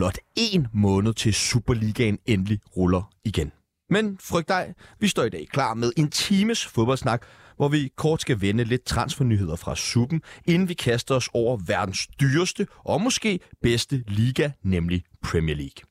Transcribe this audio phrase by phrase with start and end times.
[0.00, 3.52] blot en måned til Superligaen endelig ruller igen.
[3.90, 7.22] Men frygt dig, vi står i dag klar med en times fodboldsnak,
[7.56, 12.08] hvor vi kort skal vende lidt transfernyheder fra suppen, inden vi kaster os over verdens
[12.20, 15.84] dyreste og måske bedste liga, nemlig Premier League.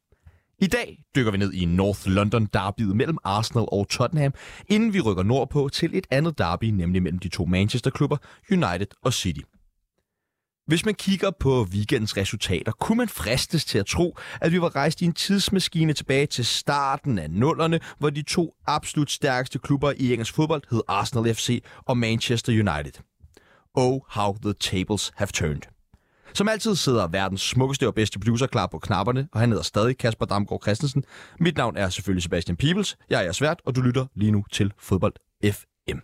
[0.61, 4.33] I dag dykker vi ned i North London derbyet mellem Arsenal og Tottenham,
[4.67, 8.17] inden vi rykker nordpå til et andet derby, nemlig mellem de to Manchester-klubber,
[8.51, 9.41] United og City.
[10.69, 14.75] Hvis man kigger på weekendens resultater, kunne man fristes til at tro, at vi var
[14.75, 19.93] rejst i en tidsmaskine tilbage til starten af nullerne, hvor de to absolut stærkeste klubber
[19.97, 23.03] i engelsk fodbold hed Arsenal FC og Manchester United.
[23.73, 25.61] Oh, how the tables have turned.
[26.33, 29.97] Som altid sidder verdens smukkeste og bedste producer klar på knapperne, og han hedder stadig
[29.97, 31.03] Kasper Damgaard Christensen.
[31.39, 32.97] Mit navn er selvfølgelig Sebastian Peebles.
[33.09, 35.99] Jeg er svært, og du lytter lige nu til Fodbold FM.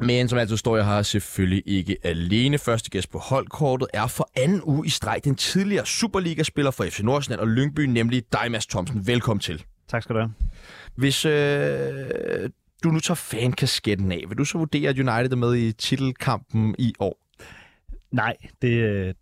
[0.00, 2.58] Men som altid står jeg her selvfølgelig ikke alene.
[2.58, 7.00] Første gæst på holdkortet er for anden uge i streg den tidligere Superliga-spiller for FC
[7.00, 9.06] Nordsjælland og Lyngby, nemlig dig, Mads Thomsen.
[9.06, 9.64] Velkommen til.
[9.88, 10.32] Tak skal du have.
[10.96, 12.50] Hvis øh,
[12.84, 16.74] du nu tager fankasketten af, vil du så vurdere, at United er med i titelkampen
[16.78, 17.18] i år?
[18.12, 19.14] Nej, det, øh,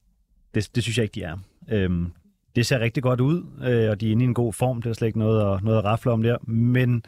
[0.55, 1.37] det, det synes jeg ikke, de er.
[1.71, 2.13] Øhm,
[2.57, 4.83] det ser rigtig godt ud, øh, og de er inde i en god form.
[4.83, 6.37] Det er slet ikke noget at, noget at rafle om der.
[6.51, 7.05] Men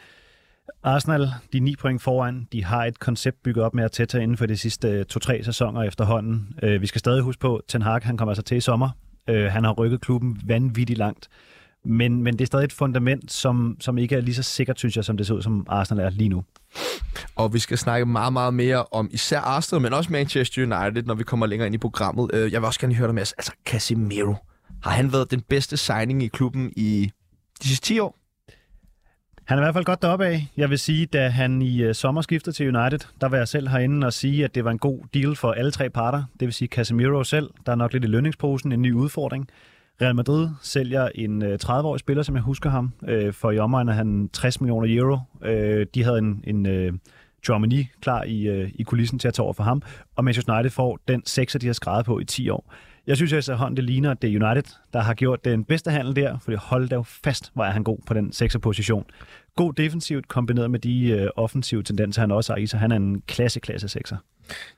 [0.83, 1.21] Arsenal,
[1.53, 2.47] de er ni point foran.
[2.51, 5.43] De har et koncept bygget op med at tætte inden for de sidste øh, to-tre
[5.43, 6.47] sæsoner efterhånden.
[6.63, 8.89] Øh, vi skal stadig huske på, Ten Hag han kommer altså til i sommer.
[9.29, 11.27] Øh, han har rykket klubben vanvittigt langt.
[11.85, 14.95] Men, men det er stadig et fundament, som, som ikke er lige så sikkert, synes
[14.95, 16.43] jeg, som det ser ud, som Arsenal er lige nu.
[17.35, 21.13] Og vi skal snakke meget, meget mere om især Arsenal, men også Manchester United, når
[21.13, 22.29] vi kommer længere ind i programmet.
[22.33, 24.35] Øh, jeg vil også gerne høre dig med, altså Casemiro.
[24.83, 27.11] Har han været den bedste signing i klubben i
[27.63, 28.24] de sidste 10 år?
[29.45, 30.47] Han er i hvert fald godt deroppe af.
[30.57, 33.47] Jeg vil sige, da han i øh, uh, sommer skiftede til United, der var jeg
[33.47, 36.23] selv herinde og sige, at det var en god deal for alle tre parter.
[36.39, 39.47] Det vil sige Casemiro selv, der er nok lidt i lønningsposen, en ny udfordring.
[40.01, 43.89] Real Madrid sælger en øh, 30-årig spiller, som jeg husker ham, øh, for i omegnen
[43.89, 45.19] af han 60 millioner euro.
[45.93, 46.65] De havde en, en
[47.47, 49.81] Germany klar i, i kulissen til at tage over for ham,
[50.15, 52.73] og Manchester United får den sekser, de har skrevet på i 10 år.
[53.07, 55.91] Jeg synes altså, at det ligner, at det er United, der har gjort den bedste
[55.91, 59.05] handel der, for hold da fast, hvor er han god på den sekserposition.
[59.55, 62.79] God defensivt, kombineret med de øh, offensive tendenser, han også har i sig.
[62.79, 64.17] Han er en klasse-klasse sekser.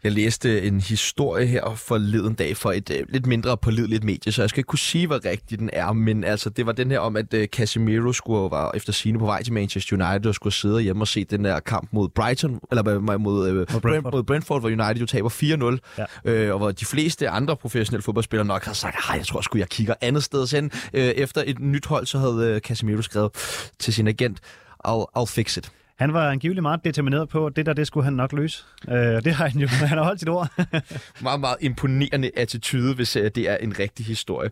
[0.03, 4.41] Jeg læste en historie her forleden dag for et øh, lidt mindre pålideligt medie, så
[4.41, 6.99] jeg skal ikke kunne sige, hvor rigtig den er, men altså, det var den her
[6.99, 10.53] om, at øh, Casemiro skulle var efter sine på vej til Manchester United og skulle
[10.53, 13.81] sidde hjemme og se den der kamp mod Brighton, eller mod, mod, øh, Brentford.
[13.81, 14.13] Brentford.
[14.13, 16.31] mod Brentford, hvor United jo taber 4-0, Ja.
[16.31, 19.57] øh, og hvor de fleste andre professionelle fodboldspillere nok havde sagt, at jeg tror sgu,
[19.57, 20.71] jeg kigger andet sted hen.
[20.94, 23.31] Øh, efter et nyt hold, så havde øh, Casemiro skrevet
[23.79, 24.38] til sin agent,
[24.85, 25.71] I'll, I'll fix it.
[25.97, 28.63] Han var angiveligt meget determineret på, at det der, det skulle han nok løse.
[28.89, 29.67] Øh, det har han jo.
[29.91, 30.49] Han har holdt sit ord.
[31.21, 34.49] meget, meget imponerende attitude, hvis uh, det er en rigtig historie.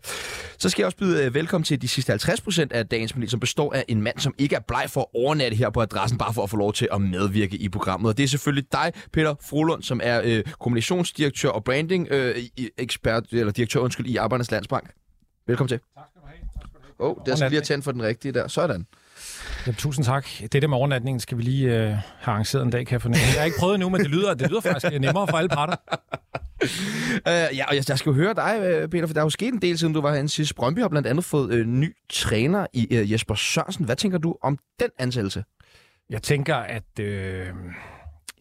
[0.57, 3.39] Så skal jeg også byde uh, velkommen til de sidste 50% af dagens panel, som
[3.39, 6.33] består af en mand, som ikke er bleg for at overnatte her på adressen, bare
[6.33, 8.09] for at få lov til at medvirke i programmet.
[8.09, 12.17] Og det er selvfølgelig dig, Peter Frohlund, som er uh, kommunikationsdirektør og branding uh,
[12.77, 14.89] ekspert, eller direktør, undskyld, i Arbejdernes Landsbank.
[15.47, 15.79] Velkommen til.
[15.95, 16.39] Tak skal du have.
[16.53, 17.11] Tak skal du have.
[17.11, 18.47] Åh, oh, der skal lige have tændt for den rigtige der.
[18.47, 18.85] Sådan.
[19.65, 20.27] Jamen, tusind tak.
[20.51, 23.25] Det der med overnatningen skal vi lige øh, have arrangeret en dag, kan jeg fornemme.
[23.33, 25.75] Jeg har ikke prøvet endnu, men det lyder, det lyder faktisk nemmere for alle parter.
[26.61, 26.67] Uh,
[27.57, 29.53] ja, og jeg, jeg skal jo høre dig, øh, Peter, for der er jo sket
[29.53, 30.55] en del, siden du var herinde sidst.
[30.55, 33.85] Brøndby har blandt andet fået uh, ny træner i uh, Jesper Sørensen.
[33.85, 35.43] Hvad tænker du om den ansættelse?
[36.09, 36.99] Jeg tænker, at...
[36.99, 37.47] Øh,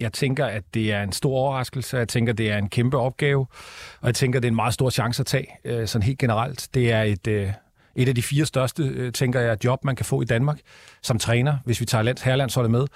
[0.01, 1.97] jeg tænker, at det er en stor overraskelse.
[1.97, 3.47] Jeg tænker, det er en kæmpe opgave.
[4.01, 6.69] Og jeg tænker, det er en meget stor chance at tage, øh, sådan helt generelt.
[6.75, 7.53] Det er et, øh,
[7.97, 10.59] et af de fire største, øh, tænker jeg, job, man kan få i Danmark
[11.03, 12.87] som træner, hvis vi tager herrelandsholdet med.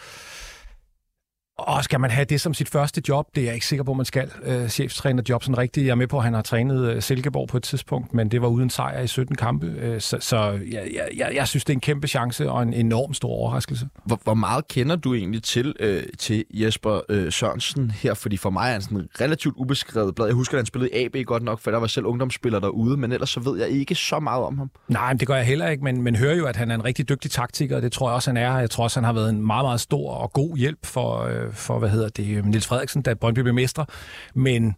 [1.58, 3.26] Og skal man have det som sit første job?
[3.34, 4.30] Det er jeg ikke sikker på, man skal.
[4.42, 5.86] Øh, cheftrænerjob sådan rigtigt.
[5.86, 8.42] Jeg er med på, at han har trænet øh, Silkeborg på et tidspunkt, men det
[8.42, 9.66] var uden sejr i 17 kampe.
[9.66, 13.14] Øh, så så jeg, jeg, jeg, synes, det er en kæmpe chance og en enorm
[13.14, 13.88] stor overraskelse.
[14.04, 18.14] Hvor, hvor meget kender du egentlig til, øh, til Jesper øh, Sørensen her?
[18.14, 20.26] Fordi for mig er han sådan relativt ubeskrevet blad.
[20.26, 23.12] Jeg husker, at han spillede AB godt nok, for der var selv ungdomsspiller derude, men
[23.12, 24.70] ellers så ved jeg ikke så meget om ham.
[24.88, 26.84] Nej, men det gør jeg heller ikke, men, men hører jo, at han er en
[26.84, 28.58] rigtig dygtig taktiker, og det tror jeg også, han er.
[28.58, 31.47] Jeg tror også, han har været en meget, meget stor og god hjælp for, øh,
[31.52, 33.86] for hvad hedder det, Nils Frederiksen, da Brøndby blev mestre.
[34.34, 34.74] Men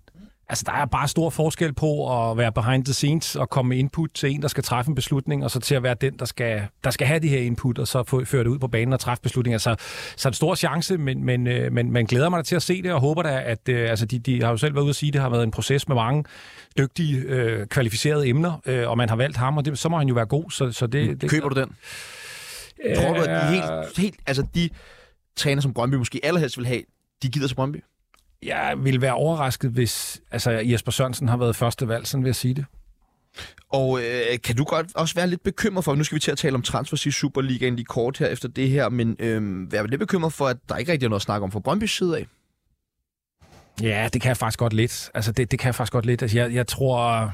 [0.51, 3.79] Altså, der er bare stor forskel på at være behind the scenes og komme med
[3.79, 6.25] input til en, der skal træffe en beslutning, og så til at være den, der
[6.25, 8.93] skal, der skal have de her input, og så få, føre det ud på banen
[8.93, 9.59] og træffe beslutninger.
[9.59, 9.77] Så,
[10.17, 12.83] så en stor chance, men, men, øh, men, men glæder mig da til at se
[12.83, 14.97] det, og håber da, at øh, altså, de, de har jo selv været ude at
[14.97, 16.25] sige, at det har været en proces med mange
[16.79, 20.09] dygtige, øh, kvalificerede emner, øh, og man har valgt ham, og det, så må han
[20.09, 20.51] jo være god.
[20.51, 21.69] Så, så det, det, Køber du den?
[22.97, 24.69] Tror du, at de helt, helt, altså de
[25.37, 26.83] træner, som Brøndby måske allerhelst vil have,
[27.23, 27.85] de gider til Brøndby?
[28.43, 32.37] Jeg vil være overrasket, hvis altså, Jesper Sørensen har været første valg, sådan vil jeg
[32.37, 32.65] sige det.
[33.73, 36.39] Og øh, kan du godt også være lidt bekymret for, nu skal vi til at
[36.39, 39.99] tale om transfers i Superligaen lige kort her efter det her, men øh, være lidt
[39.99, 42.27] bekymret for, at der ikke rigtig er noget at snakke om fra Brøndby side af?
[43.83, 45.11] Ja, det kan jeg faktisk godt lidt.
[45.15, 46.23] Altså, det, det kan jeg faktisk godt lidt.
[46.23, 47.33] Altså, jeg, jeg tror...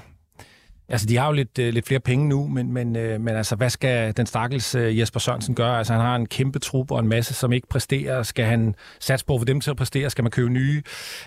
[0.89, 3.57] Altså, de har jo lidt, øh, lidt flere penge nu, men, men, øh, men altså,
[3.57, 5.79] hvad skal den stakkels øh, Jesper Sørensen gøre?
[5.79, 8.23] Altså, han har en kæmpe trup og en masse, som ikke præsterer.
[8.23, 10.11] Skal han satse på for dem til at præstere?
[10.11, 10.83] Skal man købe nye?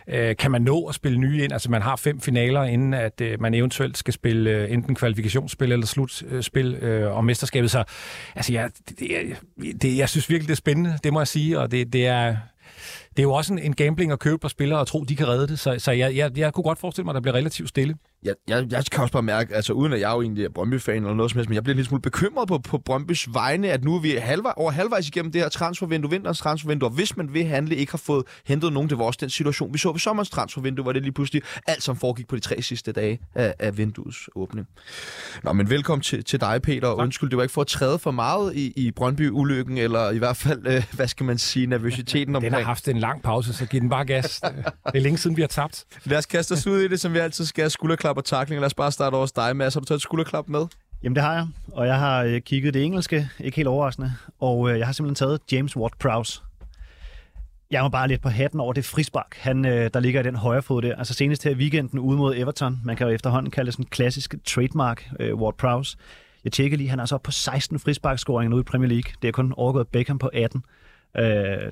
[0.07, 1.53] Øh, kan man nå at spille nye ind?
[1.53, 5.71] Altså, man har fem finaler, inden at øh, man eventuelt skal spille øh, enten kvalifikationsspil
[5.71, 7.71] eller slutspil øh, om mesterskabet.
[7.71, 7.83] Så
[8.35, 11.59] altså, ja, det, det, det, jeg synes virkelig, det er spændende, det må jeg sige,
[11.59, 12.35] og det, det er
[13.19, 15.27] det er jo også en, en gambling at købe på spillere og tro, de kan
[15.27, 15.59] redde det.
[15.59, 17.95] Så, så jeg, jeg, jeg kunne godt forestille mig, at der bliver relativt stille.
[18.23, 20.95] Jeg, jeg, jeg kan også bare mærke, altså uden at jeg jo egentlig er Brøndby-fan
[20.95, 23.83] eller noget som helst, men jeg bliver lidt smule bekymret på, på Brøndbys vegne, at
[23.83, 27.33] nu er vi halvvej, over halvvejs igennem det her transfervindue, vinterens transfervindue, og hvis man
[27.33, 29.73] vil handle, ikke har fået hentet nogen til vores den situation.
[29.73, 32.61] Vi så ved sommerens transfervindue, hvor det lige pludselig alt som foregik på de tre
[32.61, 34.67] sidste dage af, af vinduets åbning.
[35.43, 37.99] Nå, men velkommen til, til dig, Peter, og undskyld, det var ikke for at træde
[37.99, 42.35] for meget i, i Brøndby-ulykken, eller i hvert fald, øh, hvad skal man sige, nervøsiteten
[42.35, 42.53] omkring.
[42.53, 44.41] Den har haft en lang pause, så giv den bare gas.
[44.85, 45.85] det er længe siden, vi har tabt.
[46.03, 47.71] Lad os kaste os ud i det, som vi altid skal.
[47.71, 48.61] Skulderklap og takling.
[48.61, 49.73] Lad os bare starte over hos dig, Mads.
[49.73, 50.65] Har du taget et skulderklap med?
[51.03, 54.71] Jamen det har jeg, og jeg har øh, kigget det engelske, ikke helt overraskende, og
[54.71, 56.43] øh, jeg har simpelthen taget James Ward-Prowse.
[57.71, 60.35] Jeg må bare lidt på hatten over det frispark, han, øh, der ligger i den
[60.35, 60.95] højre fod der.
[60.95, 62.81] Altså senest her i weekenden ude mod Everton.
[62.85, 65.97] Man kan jo efterhånden kalde det sådan en klassisk trademark, øh, Ward-Prowse.
[66.43, 69.13] Jeg tjekker lige, han er så på 16 frisparkscoringer nu i Premier League.
[69.21, 70.63] Det er kun overgået Beckham på 18.
[71.17, 71.23] Øh,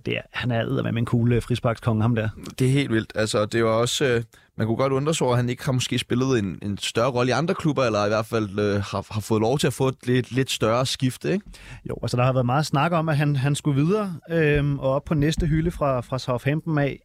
[0.05, 2.29] det er, han er med en cool frisparkskonge, ham der.
[2.59, 3.11] Det er helt vildt.
[3.15, 4.05] Altså, det var også...
[4.05, 4.23] Øh,
[4.59, 7.11] man kunne godt undre sig over, at han ikke har måske spillet en, en større
[7.11, 9.73] rolle i andre klubber, eller i hvert fald øh, har, har fået lov til at
[9.73, 11.45] få et lidt, lidt større skifte, ikke?
[11.89, 14.91] Jo, altså der har været meget snak om, at han, han skulle videre, øh, og
[14.91, 16.99] op på næste hylde fra, fra Southampton af.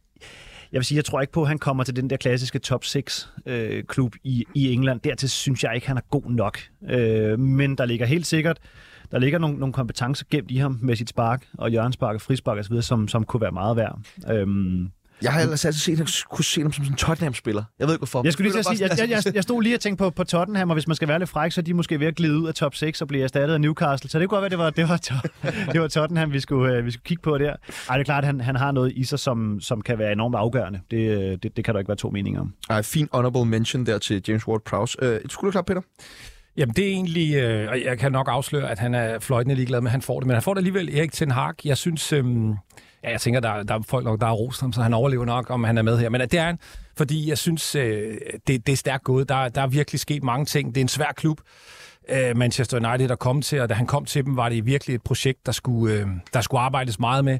[0.71, 2.85] Jeg vil sige, jeg tror ikke på, at han kommer til den der klassiske top
[2.85, 5.01] 6 øh, klub i, i England.
[5.01, 6.59] Dertil synes jeg ikke, han er god nok.
[6.89, 8.57] Øh, men der ligger helt sikkert
[9.13, 12.57] der ligger nogle, nogle kompetencer gemt i ham med sit spark og hjørnspark og frispark
[12.57, 13.99] osv., som, som kunne være meget værd.
[14.31, 17.63] Øhm, jeg har ellers altid set, at kunne se ham som en Tottenham-spiller.
[17.79, 18.21] Jeg ved ikke hvorfor.
[18.23, 20.69] Jeg skulle lige sige, jeg, jeg, jeg, jeg stod lige og tænkte på, på Tottenham,
[20.69, 22.47] og hvis man skal være lidt fræk, så er de måske ved at glide ud
[22.47, 24.09] af top 6 og blive erstattet af Newcastle.
[24.09, 25.21] Så det kunne godt være, det var, det var,
[25.73, 27.55] det var Tottenham, vi skulle, øh, vi skulle kigge på der.
[27.89, 30.11] Ej, det er klart, at han, han har noget i sig, som, som kan være
[30.11, 30.79] enormt afgørende.
[30.91, 32.53] Det, øh, det, det kan der ikke være to meninger om.
[32.69, 35.07] Ej, fin honorable mention der til James Ward-Prowse.
[35.07, 35.81] Uh, et skulderklap, Peter?
[36.57, 37.35] Jamen, det er egentlig...
[37.35, 40.19] Øh, og jeg kan nok afsløre, at han er fløjtende ligeglad med, at han får
[40.19, 40.27] det.
[40.27, 41.65] Men han får det alligevel Erik Ten Hag.
[41.65, 42.13] Jeg synes...
[42.13, 42.25] Øh,
[43.03, 45.25] ja, jeg tænker, der, der er folk nok, der har rost ham, så han overlever
[45.25, 46.09] nok, om han er med her.
[46.09, 46.59] Men det er han,
[46.97, 48.17] fordi jeg synes, øh,
[48.47, 49.29] det, det er stærkt gået.
[49.29, 50.75] Der, der er virkelig sket mange ting.
[50.75, 51.41] Det er en svær klub
[52.09, 54.95] øh, Manchester United at komme til, og da han kom til dem, var det virkelig
[54.95, 57.39] et projekt, der skulle, øh, der skulle arbejdes meget med.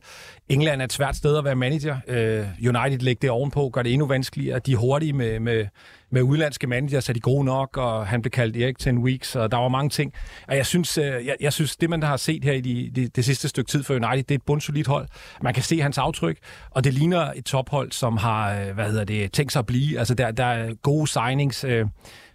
[0.50, 1.98] England er et svært sted at være manager.
[2.08, 4.60] Øh, United lægger det ovenpå, gør det endnu vanskeligere.
[4.60, 5.66] De er hurtige med, med,
[6.12, 9.36] med udlandske manager, så er de gode nok, og han blev kaldt Erik Ten Weeks,
[9.36, 10.14] og der var mange ting.
[10.48, 13.08] Og jeg synes, øh, jeg, jeg synes det man har set her i de, de,
[13.08, 15.08] det sidste stykke tid for United, det er et bundsolidt hold.
[15.42, 16.38] Man kan se hans aftryk,
[16.72, 20.00] og det ligner et tophold, som har, øh, hvad hedder det, tænkt sig at blive.
[20.00, 21.64] Altså der, der er gode signings.
[21.64, 21.86] Øh,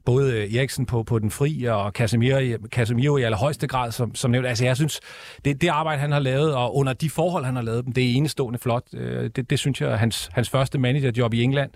[0.08, 4.30] Både øh, Eriksen på, på den fri og Casemiro, Casemiro i allerhøjeste grad, som, som
[4.30, 4.46] nævnt.
[4.46, 5.00] Altså, jeg synes,
[5.44, 8.04] det, det arbejde, han har lavet, og under de forhold, han har lavet dem, det
[8.04, 8.84] er enestående flot.
[8.94, 11.70] Øh, det, det synes jeg, hans, hans første managerjob i England,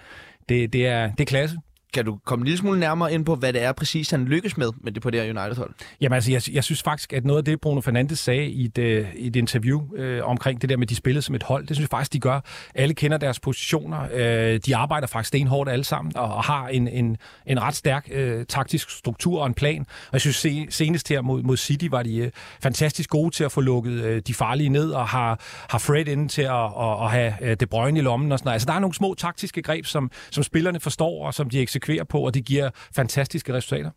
[0.49, 1.59] det, det, er, det er klasse.
[1.93, 4.57] Kan du komme en lille smule nærmere ind på, hvad det er præcis, han lykkes
[4.57, 5.71] med, med det på det her United-hold?
[6.01, 8.79] Jamen altså, jeg, jeg synes faktisk, at noget af det, Bruno Fernandes sagde i et,
[8.79, 11.67] øh, i et interview øh, omkring det der med, at de spillede som et hold,
[11.67, 12.41] det synes jeg faktisk, de gør.
[12.75, 14.01] Alle kender deres positioner.
[14.13, 18.09] Øh, de arbejder faktisk stenhårdt alle sammen, og, og har en, en, en ret stærk
[18.13, 19.81] øh, taktisk struktur og en plan.
[19.81, 22.31] Og jeg synes, se, senest her mod, mod City var de øh,
[22.63, 26.29] fantastisk gode til at få lukket øh, de farlige ned, og har, har Fred inde
[26.29, 28.55] til at, at, og have øh, De Bruyne i lommen og sådan noget.
[28.55, 31.82] Altså, der er nogle små taktiske greb, som, som spillerne forstår, og som de eksekverer
[32.09, 33.91] på, og det giver fantastiske resultater.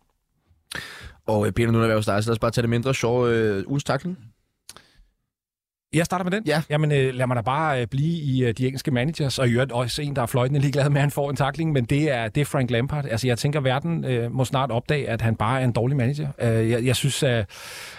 [1.26, 2.94] Og øh, Peter, nu er vi hos dig, så lad os bare tage det mindre
[2.94, 4.18] sjove øh, ugens takling.
[5.94, 6.42] Jeg starter med den?
[6.46, 6.62] Ja.
[6.70, 9.52] Jamen, øh, lad mig da bare øh, blive i øh, de engelske managers, og i
[9.52, 12.10] øvrigt også en, der er fløjtende ligeglad med, at han får en takling, men det
[12.10, 13.04] er, det er Frank Lampard.
[13.04, 15.96] Altså, jeg tænker, at verden øh, må snart opdage, at han bare er en dårlig
[15.96, 16.28] manager.
[16.38, 17.46] Øh, jeg, jeg synes, at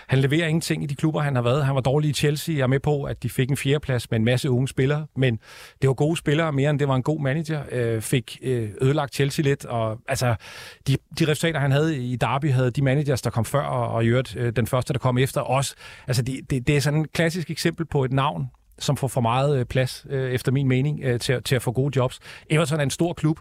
[0.08, 1.65] han leverer ingenting i de klubber, han har været.
[1.65, 2.56] Han var dårlig i Chelsea.
[2.56, 5.39] Jeg er med på, at de fik en fjerdeplads med en masse unge spillere, men
[5.82, 7.62] det var gode spillere mere, end det var en god manager.
[7.72, 10.36] Øh, fik øh, ødelagt Chelsea lidt, og altså,
[10.88, 14.03] de, de resultater, han havde i Derby, havde de managers, der kom før, og, og
[14.03, 15.75] i øvrigt øh, den første, der kom efter også.
[16.08, 18.48] Altså, det, det, det er sådan et klassisk eksempel på et navn,
[18.80, 21.72] som får for meget øh, plads, øh, efter min mening, øh, til, til at få
[21.72, 22.20] gode jobs.
[22.50, 23.40] Everton er en stor klub.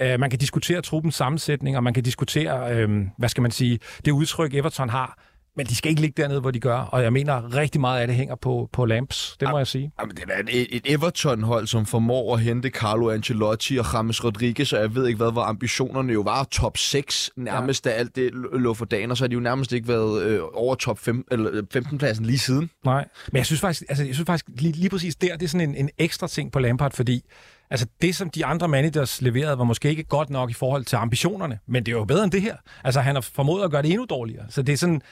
[0.00, 3.78] Øh, man kan diskutere truppens sammensætning, og man kan diskutere, øh, hvad skal man sige,
[4.04, 5.18] det udtryk, Everton har.
[5.56, 6.76] Men de skal ikke ligge dernede, hvor de gør.
[6.76, 9.36] Og jeg mener, rigtig meget af det hænger på, på Lamps.
[9.40, 9.92] Det må jeg sige.
[10.00, 14.72] Jamen, det er et, et Everton-hold, som formår at hente Carlo Ancelotti og James Rodriguez,
[14.72, 17.90] og jeg ved ikke hvad, hvor ambitionerne jo var top 6 nærmest, ja.
[17.90, 20.40] da alt det lå for dagen, og så har de jo nærmest ikke været øh,
[20.54, 22.70] over top 5, eller 15-pladsen lige siden.
[22.84, 25.48] Nej, men jeg synes faktisk, altså, jeg synes faktisk lige, lige præcis der, det er
[25.48, 27.24] sådan en, en ekstra ting på Lampard, fordi
[27.70, 30.96] Altså det, som de andre managers leverede, var måske ikke godt nok i forhold til
[30.96, 32.56] ambitionerne, men det er jo bedre end det her.
[32.84, 34.44] Altså han har formået at gøre det endnu dårligere.
[34.48, 35.02] Så det er sådan,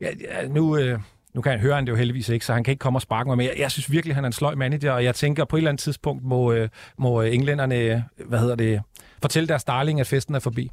[0.00, 0.98] ja, ja, nu, øh,
[1.34, 3.02] nu kan jeg høre han det jo heldigvis ikke, så han kan ikke komme og
[3.02, 5.44] sparke mig, men jeg, jeg synes virkelig, han er en sløj manager, og jeg tænker,
[5.44, 8.80] på et eller andet tidspunkt må, øh, må øh, englænderne, hvad hedder det,
[9.22, 10.70] fortælle deres darling, at festen er forbi.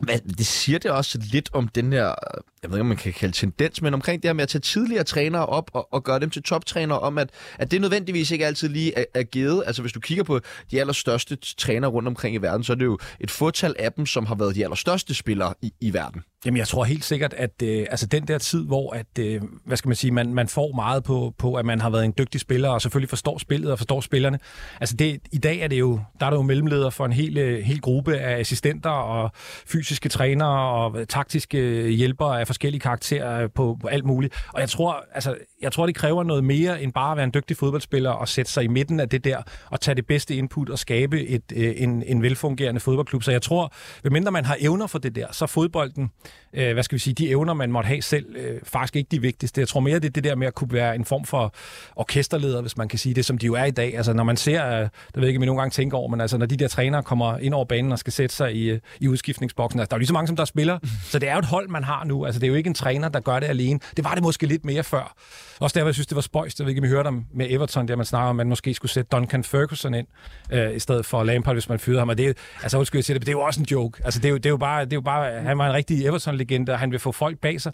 [0.00, 2.14] Hvad, det siger det også lidt om den her,
[2.62, 4.60] jeg ved ikke, om man kan kalde tendens, men omkring det her med at tage
[4.60, 8.46] tidligere trænere op og, og gøre dem til toptrænere, om at, at det nødvendigvis ikke
[8.46, 9.62] altid lige er, er givet.
[9.66, 10.40] Altså hvis du kigger på
[10.70, 14.06] de allerstørste trænere rundt omkring i verden, så er det jo et fåtal af dem,
[14.06, 16.22] som har været de allerstørste spillere i, i verden.
[16.44, 19.76] Jamen, jeg tror helt sikkert, at øh, altså den der tid, hvor at, øh, hvad
[19.76, 22.40] skal man sige, man, man får meget på, på, at man har været en dygtig
[22.40, 24.38] spiller, og selvfølgelig forstår spillet og forstår spillerne.
[24.80, 27.38] Altså det, i dag er det jo, der er der jo mellemleder for en hel,
[27.38, 29.30] øh, hel gruppe af assistenter og
[29.66, 34.34] fysiske trænere og taktiske hjælpere af forskellige karakterer på, på alt muligt.
[34.52, 37.34] Og jeg tror, altså, jeg tror, det kræver noget mere end bare at være en
[37.34, 40.70] dygtig fodboldspiller og sætte sig i midten af det der og tage det bedste input
[40.70, 43.22] og skabe et, øh, en, en velfungerende fodboldklub.
[43.22, 43.72] Så jeg tror,
[44.04, 46.10] medmindre man har evner for det der, så fodbolden
[46.52, 49.20] øh, hvad skal vi sige, de evner, man måtte have selv, øh, faktisk ikke de
[49.20, 49.60] vigtigste.
[49.60, 51.54] Jeg tror mere, det er det der med at kunne være en form for
[51.96, 53.96] orkesterleder, hvis man kan sige det, som de jo er i dag.
[53.96, 56.08] Altså når man ser, øh, det ved jeg ikke, om I nogle gange tænker over,
[56.08, 58.70] men altså når de der trænere kommer ind over banen og skal sætte sig i,
[58.70, 60.78] øh, i udskiftningsboksen, altså der er jo lige så mange, som der spiller,
[61.10, 62.24] så det er jo et hold, man har nu.
[62.24, 63.80] Altså det er jo ikke en træner, der gør det alene.
[63.96, 65.16] Det var det måske lidt mere før.
[65.60, 66.58] Også derfor, jeg synes, det var spøjst.
[66.58, 68.48] Jeg ved ikke, om I hørte om med Everton, der man snakker om, at man
[68.48, 70.06] måske skulle sætte Duncan Ferguson ind,
[70.52, 72.08] øh, i stedet for Lampard, hvis man fyrede ham.
[72.08, 74.02] Og det, altså, undskyld, jeg siger det, men det er jo også en joke.
[74.04, 75.72] Altså, det er jo, det er jo bare, det er jo bare, han var en
[75.72, 77.72] rigtig Everton-legende, og han vil få folk bag sig.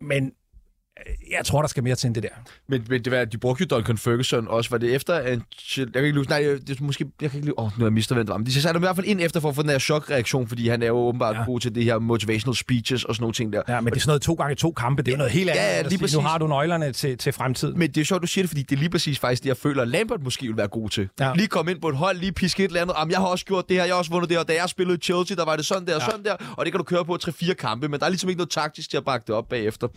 [0.00, 0.32] Men
[1.30, 2.28] jeg tror, der skal mere til end det der.
[2.68, 4.70] Men, men det var, de brugte jo Duncan Ferguson også.
[4.70, 5.20] Var det efter...
[5.20, 5.42] En,
[5.76, 7.06] jeg kan ikke nej, det er måske...
[7.20, 7.58] Jeg kan ikke lide...
[7.58, 8.36] Åh, oh, nu er jeg var.
[8.36, 10.68] Men de satte i hvert fald ind efter for at få den her chokreaktion, fordi
[10.68, 11.44] han er jo åbenbart ja.
[11.44, 13.62] god til det her motivational speeches og sådan nogle ting der.
[13.68, 15.02] Ja, men det er sådan noget to gange to kampe.
[15.02, 15.62] Det er jo noget helt andet.
[15.62, 16.16] Ja, lige præcis.
[16.16, 17.78] Nu har du nøglerne til, til fremtiden.
[17.78, 19.56] Men det er sjovt, du siger det, fordi det er lige præcis faktisk det, jeg
[19.56, 21.08] føler, at Lambert måske vil være god til.
[21.20, 21.32] Ja.
[21.34, 22.94] Lige komme ind på et hold, lige piske et eller andet.
[22.98, 24.68] Jamen, jeg har også gjort det her, jeg har også vundet det, og da jeg
[24.68, 26.06] spillede Chelsea, der var det sådan der og ja.
[26.10, 28.38] sådan der, og det kan du køre på 3-4 kampe, men der er ligesom ikke
[28.38, 29.88] noget taktisk til at bakke det op bagefter.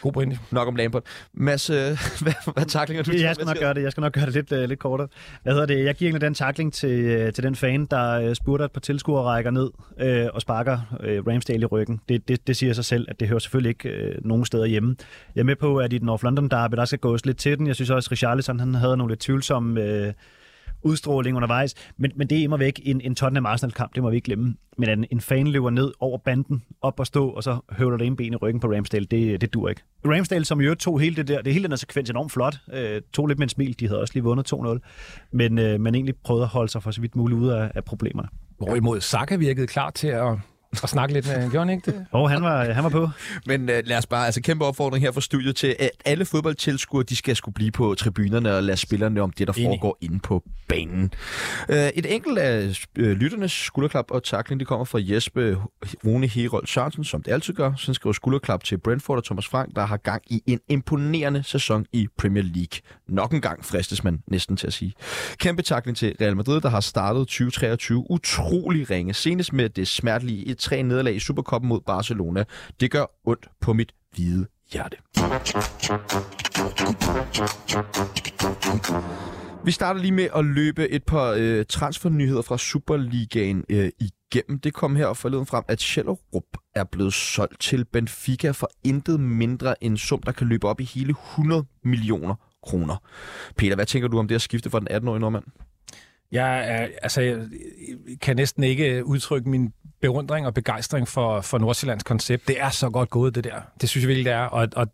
[0.00, 0.12] God
[0.50, 1.02] Nok om Lambert.
[1.34, 1.76] Mads, øh,
[2.22, 3.82] hvad, hvad taklinger du Jeg skal nok gøre det.
[3.82, 5.08] Jeg skal nok gøre det lidt, uh, lidt kortere.
[5.42, 5.84] Hvad hedder det?
[5.84, 8.80] Jeg giver egentlig den takling til, uh, til den fan, der uh, spurgte et par
[8.80, 9.70] tilskuerrækker ned
[10.02, 12.00] uh, og sparker uh, Ramsdale i ryggen.
[12.08, 14.96] Det, det, det siger sig selv, at det hører selvfølgelig ikke uh, nogen steder hjemme.
[15.34, 17.58] Jeg er med på, at i den North London derby, der skal gås lidt til
[17.58, 17.66] den.
[17.66, 20.04] Jeg synes også, at Richarlison han havde nogle lidt tvivlsomme...
[20.06, 20.12] Uh,
[20.84, 21.74] udstråling undervejs.
[21.96, 24.54] Men, men det er immer væk en, en Tottenham Arsenal-kamp, det må vi ikke glemme.
[24.78, 27.96] Men at en, en fan løber ned over banden, op og stå, og så høvler
[27.96, 29.82] det ene ben i ryggen på Ramsdale, det, det dur ikke.
[30.06, 33.02] Ramsdale, som jo tog hele det der, det hele den her sekvens enormt flot, øh,
[33.12, 34.78] tog lidt med en smil, de havde også lige vundet 2-0,
[35.32, 37.84] men, øh, man egentlig prøvede at holde sig for så vidt muligt ude af, af
[37.84, 38.28] problemerne.
[38.58, 40.38] Hvorimod Saka virkede klar til at
[40.82, 42.06] og snakke lidt med Gjorde ikke det?
[42.12, 43.08] oh, han var, han var på.
[43.46, 47.04] Men uh, lad os bare, altså kæmpe opfordring her fra studiet til, at alle fodboldtilskuere,
[47.04, 49.68] de skal skulle blive på tribunerne og lade spillerne om det, der Enig.
[49.68, 51.12] foregår inde på banen.
[51.68, 55.70] Uh, et enkelt af uh, lytternes skulderklap og takling, det kommer fra Jesper
[56.04, 57.72] Rune Herold Sørensen, som det altid gør.
[57.76, 61.86] Så skriver skulderklap til Brentford og Thomas Frank, der har gang i en imponerende sæson
[61.92, 62.80] i Premier League.
[63.08, 64.92] Nok en gang fristes man næsten til at sige.
[65.38, 69.14] Kæmpe takling til Real Madrid, der har startet 2023 utrolig ringe.
[69.14, 72.44] Senest med det smertelige tre nederlag i Supercoppen mod Barcelona.
[72.80, 74.96] Det gør ondt på mit hvide hjerte.
[79.64, 84.58] Vi starter lige med at løbe et par øh, transfernyheder fra Superligaen øh, igennem.
[84.58, 86.44] Det kom her forleden frem, at Schellerup
[86.74, 90.84] er blevet solgt til Benfica for intet mindre end sum, der kan løbe op i
[90.84, 92.96] hele 100 millioner kroner.
[93.56, 95.44] Peter, hvad tænker du om det at skifte for den 18-årige nordmand?
[96.32, 97.48] Jeg, er, altså, jeg
[98.20, 99.72] kan næsten ikke udtrykke min
[100.04, 102.48] beundring og begejstring for, for Nordsjællands koncept.
[102.48, 103.60] Det er så godt gået, det der.
[103.80, 104.44] Det synes jeg virkelig, det er.
[104.44, 104.86] Og, og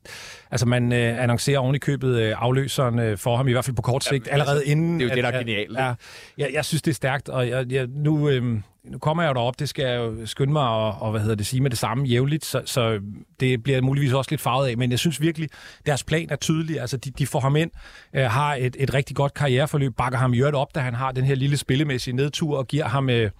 [0.50, 3.76] altså, man øh, annoncerer oven i købet øh, afløseren øh, for ham, i hvert fald
[3.76, 5.00] på kort sigt, ja, allerede altså, inden.
[5.00, 5.79] Det er jo det, der er genialt.
[5.79, 5.95] Ja,
[6.38, 8.29] jeg, jeg synes, det er stærkt, og jeg, jeg, nu...
[8.29, 11.21] Øh, nu kommer jeg jo derop, det skal jeg jo skynde mig og, og hvad
[11.21, 13.01] hedder det, sige med det samme jævnligt, så, så
[13.41, 15.49] det bliver muligvis også lidt farvet af, men jeg synes virkelig,
[15.87, 16.81] deres plan er tydelig.
[16.81, 17.71] Altså, de, de får ham ind,
[18.15, 21.25] øh, har et, et rigtig godt karriereforløb, bakker ham i op, da han har den
[21.25, 23.31] her lille spillemæssige nedtur, og giver ham øh,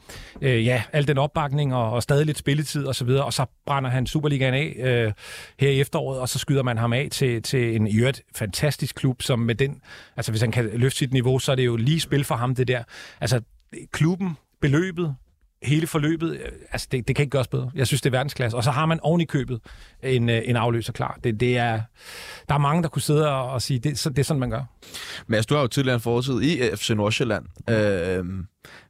[0.41, 3.47] øh, ja, al den opbakning og, og stadig lidt spilletid og så videre, og så
[3.67, 5.13] brænder han Superligaen af øh,
[5.59, 8.97] her i efteråret, og så skyder man ham af til, til en i øvrigt fantastisk
[8.97, 9.81] klub, som med den,
[10.17, 12.55] altså hvis han kan løfte sit niveau, så er det jo lige spil for ham,
[12.55, 12.83] det der.
[13.21, 13.41] Altså,
[13.93, 15.15] klubben, beløbet,
[15.63, 17.71] hele forløbet, øh, altså det, det kan ikke gøres bedre.
[17.75, 18.57] Jeg synes, det er verdensklasse.
[18.57, 19.61] Og så har man oven i købet
[20.03, 21.19] en, øh, en afløser klar.
[21.25, 21.81] Det, det er,
[22.49, 24.51] der er mange, der kunne sidde og, og sige, det, så, det er sådan, man
[24.51, 24.63] gør.
[25.27, 27.45] Mads, du har jo tidligere en fortid i FC Nordsjælland.
[27.71, 28.25] Øh,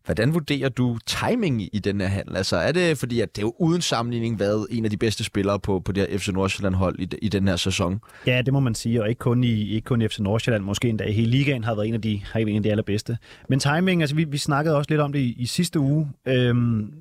[0.04, 2.36] Hvordan vurderer du timing i den her handel?
[2.36, 5.24] Altså er det, fordi at det er jo uden sammenligning været en af de bedste
[5.24, 8.00] spillere på, på det her FC Nordsjælland-hold i, i den her sæson?
[8.26, 10.88] Ja, det må man sige, og ikke kun i, ikke kun i FC Nordsjælland, måske
[10.88, 13.18] endda i hele ligaen har været en af de, har en af de allerbedste.
[13.48, 16.08] Men timing, altså vi, vi snakkede også lidt om det i, i sidste uge.
[16.26, 16.92] Øhm,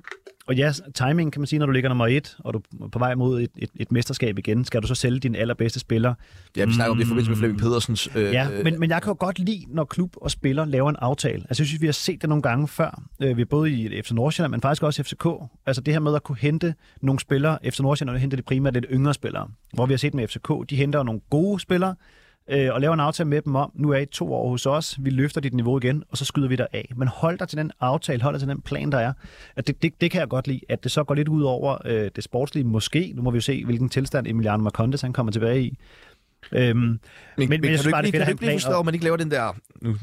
[0.46, 2.98] og ja, timing kan man sige, når du ligger nummer et, og du er på
[2.98, 6.14] vej mod et, et, et mesterskab igen, skal du så sælge din allerbedste spiller.
[6.56, 7.62] Ja, vi snakker om det i forbindelse med Flemming mm.
[7.62, 8.08] Pedersens...
[8.14, 10.96] Øh, ja, men, men jeg kan jo godt lide, når klub og spiller laver en
[10.98, 11.42] aftale.
[11.48, 13.02] Altså, jeg synes, vi har set det nogle gange før.
[13.22, 15.26] Øh, vi er både i FC Nordsjælland, men faktisk også FCK.
[15.66, 17.58] Altså det her med at kunne hente nogle spillere.
[17.70, 19.48] FC Nordsjælland henter det primært lidt yngre spillere.
[19.74, 21.94] Hvor vi har set med FCK, de henter nogle gode spillere,
[22.50, 24.98] øh, og laver en aftale med dem om, nu er I to år hos os,
[25.00, 26.92] vi løfter dit niveau igen, og så skyder vi dig af.
[26.96, 29.12] Men hold dig til den aftale, hold dig til den plan, der er.
[29.56, 31.78] At det, det, det kan jeg godt lide, at det så går lidt ud over
[31.84, 33.12] øh, det sportslige måske.
[33.16, 35.78] Nu må vi jo se, hvilken tilstand Emiliano Marcondes han kommer tilbage i.
[36.52, 37.00] Øhm, men,
[37.36, 39.96] men, men jeg synes bare, det er fedt, blive man ikke laver den der nu,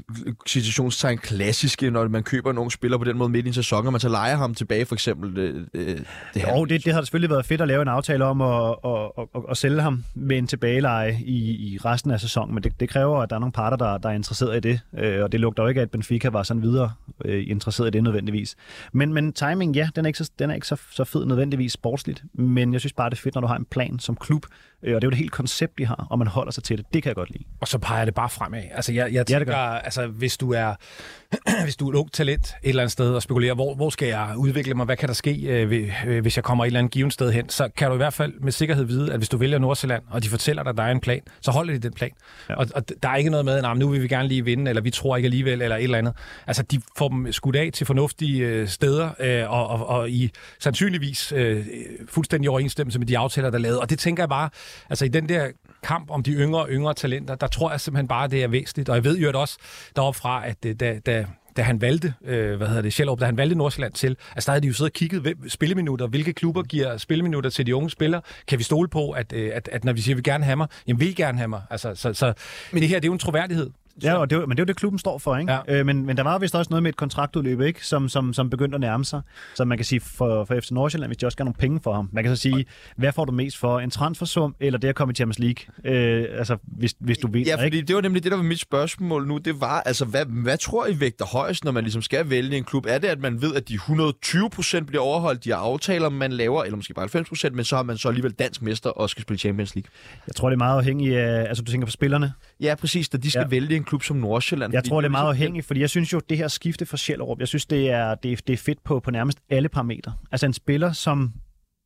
[1.18, 4.00] klassiske, når man køber nogle spillere på den måde midt i en sæson, og man
[4.00, 5.36] så leger ham tilbage, for eksempel.
[5.36, 6.58] Det, det, det, her.
[6.58, 9.28] Jo, det, det har selvfølgelig været fedt at lave en aftale om at, at, at,
[9.36, 12.90] at, at sælge ham med en tilbageleje i, i resten af sæsonen, men det, det
[12.90, 15.40] kræver, at der er nogle parter, der, der er interesseret i det, øh, og det
[15.40, 16.92] lugter jo ikke, at Benfica var sådan videre
[17.26, 18.56] øh, interesseret i det nødvendigvis.
[18.92, 21.74] Men, men timing, ja, den er ikke, så, den er ikke så, så fed nødvendigvis
[21.74, 24.46] sportsligt, men jeg synes bare, det er fedt, når du har en plan som klub,
[24.46, 26.78] øh, og det er jo det helt koncept, de har, og man holder sig til
[26.78, 26.86] det.
[26.94, 27.44] Det kan jeg godt lide.
[27.62, 28.64] Og så peger det bare fremad.
[28.72, 30.76] Altså, jeg, jeg tænker, ja, altså, hvis du er
[31.64, 34.08] hvis du er et ung talent et eller andet sted og spekulerer, hvor, hvor skal
[34.08, 36.92] jeg udvikle mig, hvad kan der ske, øh, øh, hvis jeg kommer et eller andet
[36.92, 39.38] givet sted hen, så kan du i hvert fald med sikkerhed vide, at hvis du
[39.38, 41.94] vælger Nordsjælland, og de fortæller dig, at der er en plan, så holder de den
[41.94, 42.12] plan.
[42.50, 42.56] Ja.
[42.56, 44.82] Og, og der er ikke noget med, at nu vil vi gerne lige vinde, eller
[44.82, 46.14] vi tror ikke alligevel, eller et eller andet.
[46.48, 50.32] Altså, de får dem skudt af til fornuftige øh, steder, øh, og, og, og i
[50.60, 51.66] sandsynligvis øh,
[52.10, 53.80] fuldstændig overensstemmelse med de aftaler, der er lavet.
[53.80, 54.50] Og det tænker jeg bare,
[54.90, 55.48] altså i den der
[55.84, 58.90] kamp om de yngre og yngre talenter, der tror jeg simpelthen bare, det er væsentligt.
[58.90, 59.58] Og jeg ved jo også
[59.96, 61.26] deroppe fra, at øh, da, da,
[61.58, 64.52] da han valgte, øh, hvad hedder det, Sjællup, da han valgte Nordsjælland til, altså der
[64.52, 67.90] havde de jo siddet og kigget hvem, spilleminutter, hvilke klubber giver spilleminutter til de unge
[67.90, 68.22] spillere.
[68.48, 70.56] Kan vi stole på, at, øh, at, at når vi siger, at vi gerne have
[70.56, 71.62] mig, jamen vil I gerne have mig?
[71.70, 72.34] Altså, så, så,
[72.72, 73.70] men det her, det er jo en troværdighed.
[74.04, 75.52] Ja, og det, men det er jo det, klubben står for, ikke?
[75.52, 75.60] Ja.
[75.80, 77.86] Øh, men, men der var vist også noget med et kontraktudløb, ikke?
[77.86, 79.22] Som, som, som begyndte at nærme sig.
[79.56, 81.94] Så man kan sige, for, for FC Nordsjælland, hvis de også have nogle penge for
[81.94, 82.66] ham, man kan så sige,
[82.98, 83.80] hvad får du mest for?
[83.80, 85.94] En transfersum, eller det at komme i Champions League?
[85.96, 87.88] Øh, altså, hvis, hvis du ved Ja, fordi ikke?
[87.88, 89.38] det var nemlig det, der var mit spørgsmål nu.
[89.38, 92.64] Det var, altså, hvad, hvad tror I vægter højst, når man ligesom skal vælge en
[92.64, 92.86] klub?
[92.88, 96.64] Er det, at man ved, at de 120 procent bliver overholdt, de aftaler, man laver,
[96.64, 99.22] eller måske bare 90 procent, men så har man så alligevel dansk mester og skal
[99.22, 99.90] spille Champions League?
[100.28, 102.34] Jeg tror, det er meget afhængigt af, altså du tænker på spillerne?
[102.62, 103.48] Ja, præcis, da de skal ja.
[103.48, 104.74] vælge en klub som Nordsjælland.
[104.74, 107.40] Jeg tror, det er meget afhængigt, fordi jeg synes jo, det her skifte fra Sjællerup,
[107.40, 110.14] jeg synes, det er, det, er, det er fedt på, på nærmest alle parametre.
[110.32, 111.34] Altså en spiller, som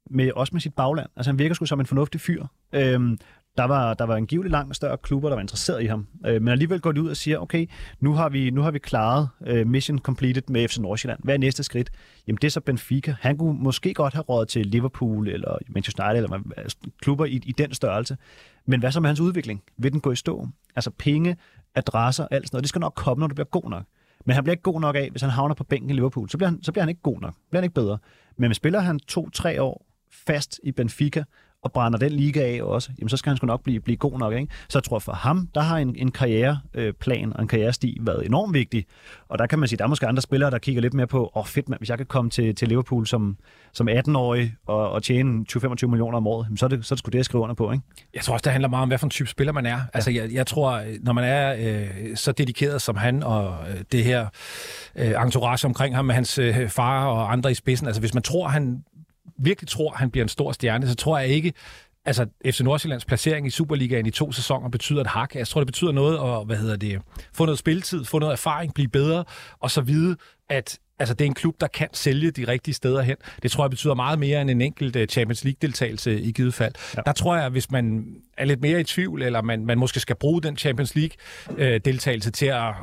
[0.09, 2.45] med, også med sit bagland, altså han virker sgu som en fornuftig fyr.
[2.73, 3.17] Øhm,
[3.57, 6.07] der var, der var en langt større klubber, der var interesseret i ham.
[6.25, 7.67] Øh, men alligevel går de ud og siger, okay,
[7.99, 11.19] nu har vi, nu har vi klaret øh, mission completed med FC Nordsjælland.
[11.23, 11.89] Hvad er næste skridt?
[12.27, 13.15] Jamen det er så Benfica.
[13.19, 17.41] Han kunne måske godt have råd til Liverpool eller Manchester United eller altså, klubber i,
[17.45, 18.17] i den størrelse.
[18.65, 19.61] Men hvad så med hans udvikling?
[19.77, 20.47] Vil den gå i stå?
[20.75, 21.37] Altså penge,
[21.75, 22.63] adresser, alt sådan noget.
[22.63, 23.83] Det skal nok komme, når du bliver god nok.
[24.25, 26.29] Men han bliver ikke god nok af, hvis han havner på bænken i Liverpool.
[26.29, 27.33] Så bliver han, så bliver han ikke god nok.
[27.49, 27.97] Bliver han ikke bedre.
[28.37, 31.23] Men hvis spiller han to-tre år fast i Benfica,
[31.63, 34.19] og brænder den liga af også, jamen så skal han sgu nok blive, blive god
[34.19, 34.33] nok.
[34.33, 34.47] Ikke?
[34.69, 38.53] Så jeg tror for ham, der har en, en karriereplan og en karrieresti været enormt
[38.53, 38.85] vigtig.
[39.29, 41.23] Og der kan man sige, der er måske andre spillere, der kigger lidt mere på,
[41.23, 43.37] åh oh, fedt mand, hvis jeg kan komme til, til Liverpool som,
[43.73, 46.99] som 18-årig og, og tjene 20-25 millioner om året, så er, det, så er det
[46.99, 47.71] sgu det, jeg skriver under på.
[47.71, 47.83] Ikke?
[48.13, 49.69] Jeg tror også, det handler meget om, hvad for en type spiller man er.
[49.69, 49.79] Ja.
[49.93, 54.03] Altså jeg, jeg tror, når man er øh, så dedikeret som han, og øh, det
[54.03, 54.27] her
[54.95, 58.23] øh, entourage omkring ham med hans øh, far og andre i spidsen, altså hvis man
[58.23, 58.83] tror, han
[59.39, 61.53] virkelig tror, han bliver en stor stjerne, så tror jeg ikke,
[62.05, 65.35] altså FC Nordsjællands placering i Superligaen i to sæsoner betyder et hak.
[65.35, 67.01] Jeg tror, det betyder noget at hvad hedder det,
[67.33, 69.23] få noget spilletid, få noget erfaring, blive bedre,
[69.59, 70.15] og så vide,
[70.49, 73.15] at altså, det er en klub, der kan sælge de rigtige steder hen.
[73.43, 76.73] Det tror jeg betyder meget mere end en enkelt uh, Champions League-deltagelse i givet fald.
[76.97, 77.01] Ja.
[77.05, 78.05] Der tror jeg, hvis man
[78.37, 82.45] er lidt mere i tvivl, eller man, man måske skal bruge den Champions League-deltagelse til
[82.45, 82.73] at, at,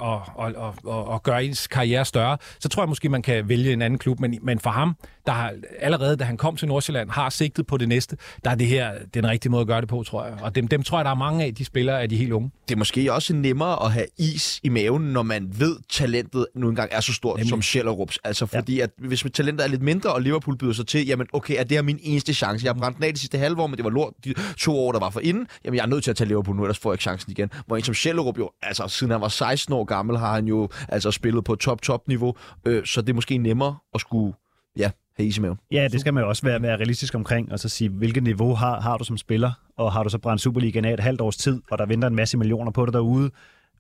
[0.41, 3.73] at, at, at, at gøre ens karriere større, så tror jeg måske, man kan vælge
[3.73, 4.21] en anden klub.
[4.21, 4.97] Men, men for ham,
[5.29, 8.55] der har allerede, da han kom til Nordsjælland, har sigtet på det næste, der er
[8.55, 10.35] det her den rigtige måde at gøre det på, tror jeg.
[10.43, 12.51] Og dem, dem tror jeg, der er mange af, de spillere af de helt unge.
[12.69, 16.69] Det er måske også nemmere at have is i maven, når man ved, talentet nu
[16.69, 17.51] engang er så stort Nemlig.
[17.51, 18.19] som Schellerups.
[18.25, 18.83] Altså fordi, ja.
[18.83, 21.77] at hvis talentet er lidt mindre, og Liverpool byder sig til, jamen okay, er det
[21.77, 22.65] her min eneste chance?
[22.65, 24.79] Jeg har brændt den af de sidste halve år, men det var lort de to
[24.79, 25.47] år, der var for inden.
[25.65, 27.51] Jamen jeg er nødt til at tage Liverpool nu, ellers får jeg ikke chancen igen.
[27.67, 30.69] Hvor en som Schellerup jo, altså siden han var 16 år gammel, har han jo
[30.89, 34.35] altså spillet på top-top niveau, øh, så det er måske nemmere at skulle
[34.79, 35.59] ja, have is i maven.
[35.71, 38.55] Ja, det skal man jo også være, være realistisk omkring, og så sige, hvilket niveau
[38.55, 41.37] har, har du som spiller, og har du så brændt Superligaen af et halvt års
[41.37, 43.31] tid, og der venter en masse millioner på dig derude,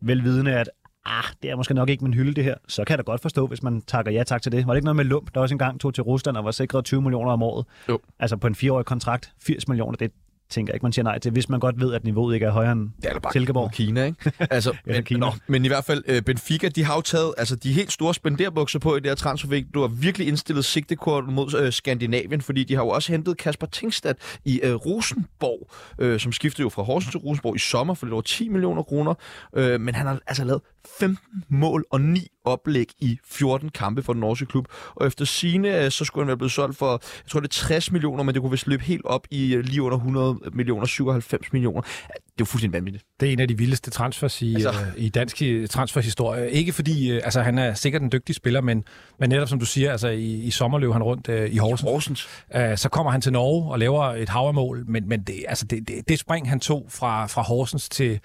[0.00, 0.70] velvidende, at
[1.06, 3.20] ah, det er måske nok ikke min hylde det her, så kan jeg da godt
[3.20, 4.66] forstå, hvis man takker ja tak til det.
[4.66, 6.84] Var det ikke noget med Lump, der også engang tog til Rusland og var sikret
[6.84, 7.66] 20 millioner om året?
[7.88, 7.98] Jo.
[8.18, 10.12] Altså på en fireårig kontrakt, 80 millioner, det,
[10.50, 12.72] tænker ikke, man siger nej til, hvis man godt ved, at niveauet ikke er højere
[12.72, 13.72] end det er bare Silkeborg.
[13.72, 14.32] Kina, ikke?
[14.50, 15.20] Altså, men, Kina.
[15.20, 18.14] Nå, men i hvert fald, uh, Benfica, de har jo taget altså, de helt store
[18.14, 19.64] spenderbukser på i det her transfervik.
[19.74, 23.66] Du har virkelig indstillet sigtekort mod uh, Skandinavien, fordi de har jo også hentet Kasper
[23.66, 25.70] Tingstad i uh, Rosenborg,
[26.02, 28.82] uh, som skiftede jo fra Horsens til Rosenborg i sommer, for det var 10 millioner
[28.82, 29.14] kroner.
[29.52, 30.62] Uh, men han har altså lavet
[30.98, 34.68] 15 mål og 9 oplæg i 14 kampe for den norske klub.
[34.94, 37.66] Og efter sine øh, så skulle han være blevet solgt for, jeg tror det er
[37.66, 40.86] 60 millioner, men det kunne vist løbe helt op i øh, lige under 100 millioner,
[40.86, 41.82] 97 millioner.
[42.38, 43.04] Det er jo fuldstændig vanvittigt.
[43.20, 44.70] Det er en af de vildeste transfers i, altså...
[44.70, 46.50] øh, i dansk transferhistorie.
[46.50, 48.84] Ikke fordi, øh, altså han er sikkert en dygtig spiller, men,
[49.20, 51.90] men netop som du siger, altså i, i sommer løb han rundt øh, i Horsens.
[51.90, 52.28] Horsens.
[52.54, 55.88] Øh, så kommer han til Norge og laver et havermål, men, men det, altså det,
[55.88, 58.20] det, det spring, han tog fra, fra Horsens til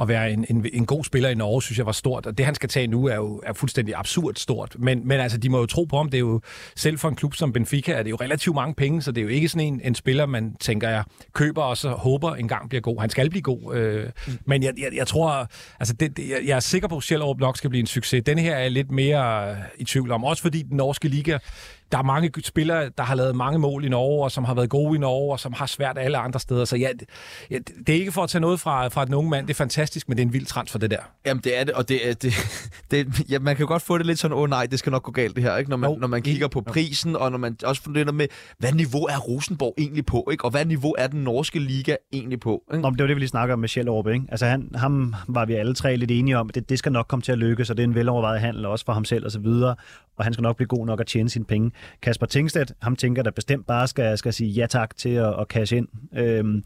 [0.00, 2.26] at være en, en, en god spiller i Norge, synes jeg var stort.
[2.26, 4.76] Og det, han skal tage nu, er jo er fuldstændig absurd stort.
[4.78, 6.08] Men, men altså, de må jo tro på ham.
[6.08, 6.40] Det er jo,
[6.76, 9.22] selv for en klub som Benfica, er det jo relativt mange penge, så det er
[9.22, 12.68] jo ikke sådan en, en spiller, man tænker, jeg køber og så håber en gang
[12.68, 13.00] bliver god.
[13.00, 13.57] Han skal blive god.
[13.72, 14.10] Øh.
[14.44, 15.48] Men jeg, jeg, jeg tror,
[15.80, 18.22] altså det, det, jeg, jeg er sikker på, at Sjællerup nok skal blive en succes.
[18.26, 20.24] Den her er jeg lidt mere i tvivl om.
[20.24, 21.38] Også fordi den norske liga
[21.92, 24.70] der er mange spillere, der har lavet mange mål i Norge, og som har været
[24.70, 26.64] gode i Norge, og som har svært alle andre steder.
[26.64, 27.08] Så ja, det,
[27.86, 29.46] det er ikke for at tage noget fra, fra den unge mand.
[29.46, 30.98] Det er fantastisk, men det er en vild transfer, det der.
[31.26, 32.32] Jamen, det er det, og det, det,
[32.90, 35.02] det, ja, man kan godt få det lidt sådan, åh oh, nej, det skal nok
[35.02, 35.70] gå galt det her, ikke?
[35.70, 38.26] Når, man, oh, når man kigger på prisen, og når man også funderer med,
[38.58, 40.44] hvad niveau er Rosenborg egentlig på, ikke?
[40.44, 42.62] og hvad niveau er den norske liga egentlig på?
[42.72, 42.82] Ikke?
[42.82, 44.24] Nå, det var det, vi lige snakker om med Sjællerup, ikke?
[44.28, 47.22] Altså, han, ham var vi alle tre lidt enige om, det, det skal nok komme
[47.22, 49.38] til at lykkes, og det er en velovervejet handel også for ham selv og så
[49.38, 49.76] videre,
[50.18, 51.70] og han skal nok blive god nok at tjene sine penge.
[52.02, 55.46] Kasper Tingstedt, ham tænker, der bestemt bare skal, skal sige ja tak til at, at
[55.48, 55.88] cash ind.
[56.16, 56.64] Øhm,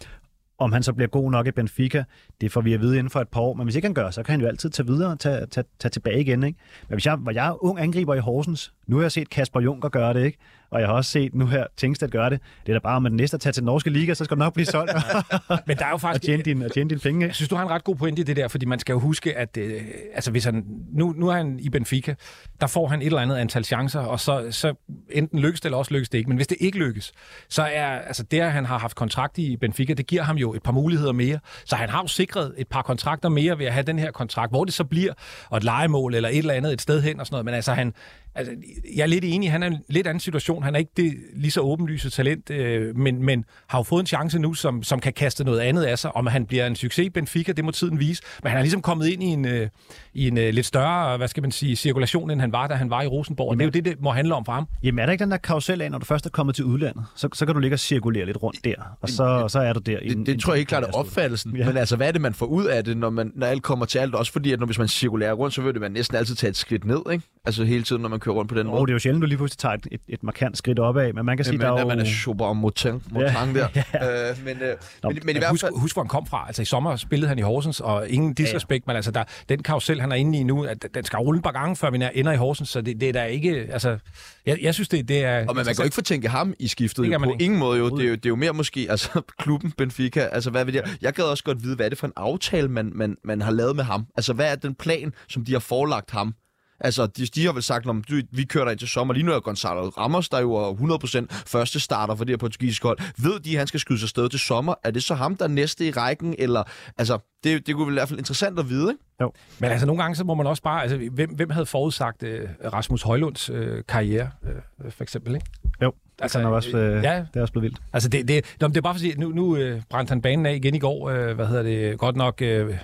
[0.58, 2.04] om han så bliver god nok i Benfica,
[2.40, 3.54] det får vi at vide inden for et par år.
[3.54, 5.64] Men hvis ikke han gør, så kan han jo altid tage videre og tage, tage,
[5.78, 6.42] tage tilbage igen.
[6.42, 6.58] Ikke?
[6.88, 9.88] Men hvis jeg var jeg ung angriber i Horsens, nu har jeg set Kasper Juncker
[9.88, 10.38] gøre det, ikke?
[10.72, 12.40] Og jeg har også set nu her Tingstad gøre det.
[12.66, 14.38] Det er da bare, om den næste tager til den norske liga, så skal du
[14.38, 14.92] nok blive solgt.
[15.66, 16.22] Men der er jo faktisk...
[16.22, 17.26] og tjene din, tjene din penge.
[17.26, 18.98] Jeg synes, du har en ret god pointe i det der, fordi man skal jo
[18.98, 19.80] huske, at øh,
[20.14, 22.14] altså, hvis han, nu, nu er han i Benfica,
[22.60, 24.74] der får han et eller andet antal chancer, og så, så
[25.10, 26.28] enten lykkes det, eller også lykkes det ikke.
[26.28, 27.12] Men hvis det ikke lykkes,
[27.48, 30.54] så er altså, det, at han har haft kontrakt i Benfica, det giver ham jo
[30.54, 31.38] et par muligheder mere.
[31.64, 34.52] Så han har jo sikret et par kontrakter mere ved at have den her kontrakt,
[34.52, 35.12] hvor det så bliver,
[35.50, 37.44] og et legemål eller et eller andet et sted hen og sådan noget.
[37.44, 37.94] Men altså, han,
[38.34, 38.52] Altså,
[38.96, 40.62] jeg er lidt enig, han er en lidt anden situation.
[40.62, 44.06] Han er ikke det lige så åbenlyse talent, øh, men, men har jo fået en
[44.06, 46.16] chance nu, som, som kan kaste noget andet af sig.
[46.16, 48.22] Om han bliver en succes i Benfica, det må tiden vise.
[48.42, 49.68] Men han er ligesom kommet ind i en, øh,
[50.14, 52.90] i en øh, lidt større, hvad skal man sige, cirkulation, end han var, da han
[52.90, 53.48] var i Rosenborg.
[53.48, 54.66] Og det er jo det, det må handle om for ham.
[54.82, 57.04] Jamen er der ikke den der karusel af, når du først er kommet til udlandet?
[57.16, 59.80] Så, så kan du ligge og cirkulere lidt rundt der, og så, så er du
[59.80, 59.98] der.
[60.00, 61.56] Det, det, det tror jeg helt klart er opfattelsen.
[61.56, 61.66] Ja.
[61.66, 63.84] Men altså, hvad er det, man får ud af det, når, man, når alt kommer
[63.84, 64.14] til alt?
[64.14, 66.48] Også fordi, at når, hvis man cirkulerer rundt, så vil det man næsten altid tage
[66.50, 67.24] et skridt ned, ikke?
[67.44, 68.80] Altså hele tiden, når man kører rundt på den måde.
[68.80, 71.26] det er jo sjældent, du lige pludselig tager et, et, et markant skridt opad, men
[71.26, 71.88] man kan sige, men, der er jo...
[71.88, 73.66] Man er super motant, motant ja.
[73.74, 74.30] der.
[74.30, 75.72] øh, men, øh, Nå, men, men i hvert fald...
[75.72, 76.44] Husk, husk, hvor han kom fra.
[76.46, 78.92] Altså i sommer spillede han i Horsens, og ingen disrespekt, ja, ja.
[78.92, 81.44] men altså der, den karusel, han er inde i nu, at den skal rulle et
[81.44, 83.68] par gange, før vi ender i Horsens, så det, det er da ikke...
[83.72, 83.98] Altså,
[84.46, 85.38] jeg, jeg synes, det, det er...
[85.38, 87.44] Og man, man kan jo ikke fortænke ham i skiftet, på ikke.
[87.44, 87.88] ingen måde jo.
[87.88, 90.20] Det er jo, det er jo mere måske altså, klubben Benfica.
[90.20, 90.84] Altså, hvad vil jeg?
[91.02, 93.50] jeg gad også godt vide, hvad er det for en aftale, man, man, man har
[93.50, 94.06] lavet med ham?
[94.16, 96.34] Altså, hvad er den plan, som de har forelagt ham?
[96.84, 99.14] Altså, de, de har vel sagt, om vi kører ind til sommer.
[99.14, 102.86] Lige nu er Gonzalo Ramos, der jo er 100% første starter for det her portugisiske
[102.86, 102.98] hold.
[103.18, 104.74] Ved de, at han skal skyde sig sted til sommer?
[104.84, 106.34] Er det så ham, der er næste i rækken?
[106.38, 106.62] Eller,
[106.98, 109.04] altså, det, det kunne vel i hvert fald interessant at vide, ikke?
[109.20, 109.32] Jo.
[109.58, 110.82] Men altså, nogle gange så må man også bare...
[110.82, 115.46] Altså, hvem, hvem havde forudsagt uh, Rasmus Højlunds uh, karriere, uh, for eksempel, ikke?
[115.82, 115.92] Jo.
[116.22, 117.78] Altså, det, er også, øh, ja, det er også blevet vildt.
[117.92, 120.46] Altså, det, det, det er bare for at sige, nu, nu øh, brændte han banen
[120.46, 121.10] af igen i går.
[121.10, 121.98] Øh, hvad hedder det?
[121.98, 122.78] Godt nok øh,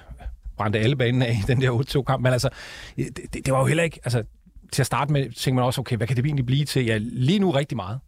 [0.59, 2.23] brændte alle banen af i den der 8-2-kamp.
[2.23, 2.49] Men altså,
[2.97, 4.01] det, det, var jo heller ikke...
[4.05, 4.23] Altså,
[4.73, 6.85] til at starte med tænker man også, okay, hvad kan det egentlig blive til?
[6.85, 7.99] Ja, lige nu rigtig meget.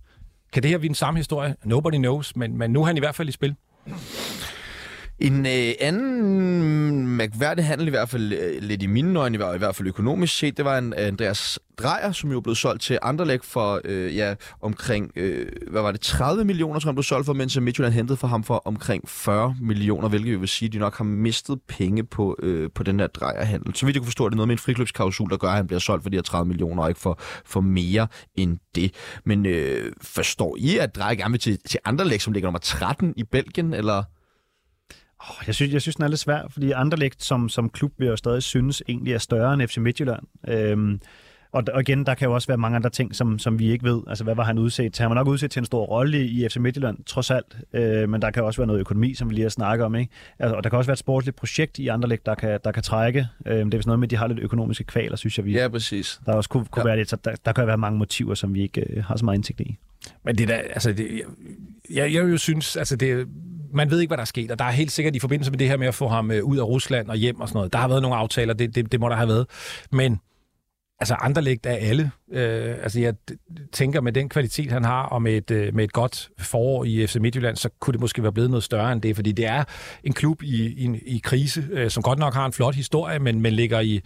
[0.52, 1.56] Kan det her blive den samme historie?
[1.64, 3.54] Nobody knows, men, men nu er han i hvert fald i spil.
[5.20, 9.76] En øh, anden mærkværdig handel, i hvert fald øh, lidt i mine øjne, i hvert
[9.76, 13.44] fald økonomisk set, det var en øh, Andreas Drejer, som jo blev solgt til Anderlecht
[13.44, 17.32] for øh, ja, omkring, øh, hvad var det, 30 millioner, tror han blev solgt for,
[17.32, 20.78] mens Midtjylland hentede for ham for omkring 40 millioner, hvilket vi vil sige, at de
[20.78, 23.74] nok har mistet penge på, øh, på den her Drejer-handel.
[23.74, 25.66] Så vidt jeg kunne forstå, det er noget med en friklubsklausul, der gør, at han
[25.66, 28.94] bliver solgt for de her 30 millioner, og ikke for, for mere end det.
[29.24, 33.14] Men øh, forstår I, at Drejer gerne vil til, til Anderlecht, som ligger nummer 13
[33.16, 34.02] i Belgien, eller...
[35.20, 38.08] Oh, jeg, synes, jeg synes, den er lidt svær, fordi Anderlecht som, som klub vil
[38.08, 40.22] jeg stadig synes egentlig er større end FC Midtjylland.
[40.48, 41.00] Øhm,
[41.52, 43.84] og, og igen, der kan jo også være mange andre ting, som, som vi ikke
[43.84, 44.00] ved.
[44.06, 45.02] Altså, hvad var han udset til?
[45.02, 47.56] Han var nok udset til en stor rolle i FC Midtjylland, trods alt.
[47.72, 49.94] Øh, men der kan også være noget økonomi, som vi lige har snakket om.
[49.94, 50.12] Ikke?
[50.38, 52.82] Altså, og der kan også være et sportsligt projekt i Anderlecht, der kan, der kan
[52.82, 53.26] trække.
[53.46, 55.46] Øh, det er vist noget med, at de har lidt økonomiske kvaler, synes jeg.
[55.46, 56.20] Vi, ja, præcis.
[56.26, 56.86] Der også kunne, kunne ja.
[56.86, 59.24] være lidt, så der, der kan være mange motiver, som vi ikke øh, har så
[59.24, 59.76] meget indsigt i.
[60.24, 61.24] Men det der, altså, det, jeg,
[61.90, 63.26] jeg, jeg jo synes, altså det,
[63.72, 65.58] man ved ikke, hvad der er sket, og der er helt sikkert i forbindelse med
[65.58, 67.72] det her med at få ham øh, ud af Rusland og hjem og sådan noget,
[67.72, 69.46] der har været nogle aftaler, det, det, det må der have været.
[69.92, 70.20] Men
[71.00, 72.10] altså Anderlecht af alle.
[72.32, 73.14] Øh, altså jeg
[73.72, 77.06] tænker med den kvalitet, han har, og med et, øh, med et godt forår i
[77.06, 79.64] FC Midtjylland, så kunne det måske være blevet noget større end det, fordi det er
[80.04, 83.40] en klub i, i, i krise, øh, som godt nok har en flot historie, men,
[83.40, 84.00] men ligger i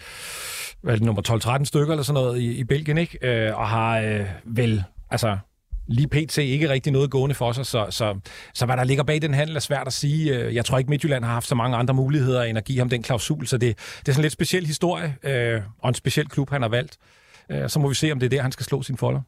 [0.83, 3.19] hvad det, nummer 12-13 stykker eller sådan noget i, i Belgien, ikke?
[3.23, 5.39] Øh, og har øh, vel, altså
[5.87, 6.39] lige pt.
[6.39, 8.15] ikke rigtig noget gående for sig, så, så,
[8.55, 10.35] så hvad der ligger bag den handel er svært at sige.
[10.35, 12.89] Øh, jeg tror ikke, Midtjylland har haft så mange andre muligheder end at give ham
[12.89, 16.29] den klausul, så det, det er sådan en lidt speciel historie, øh, og en speciel
[16.29, 16.99] klub, han har valgt.
[17.51, 19.21] Øh, så må vi se, om det er der, han skal slå sin folder.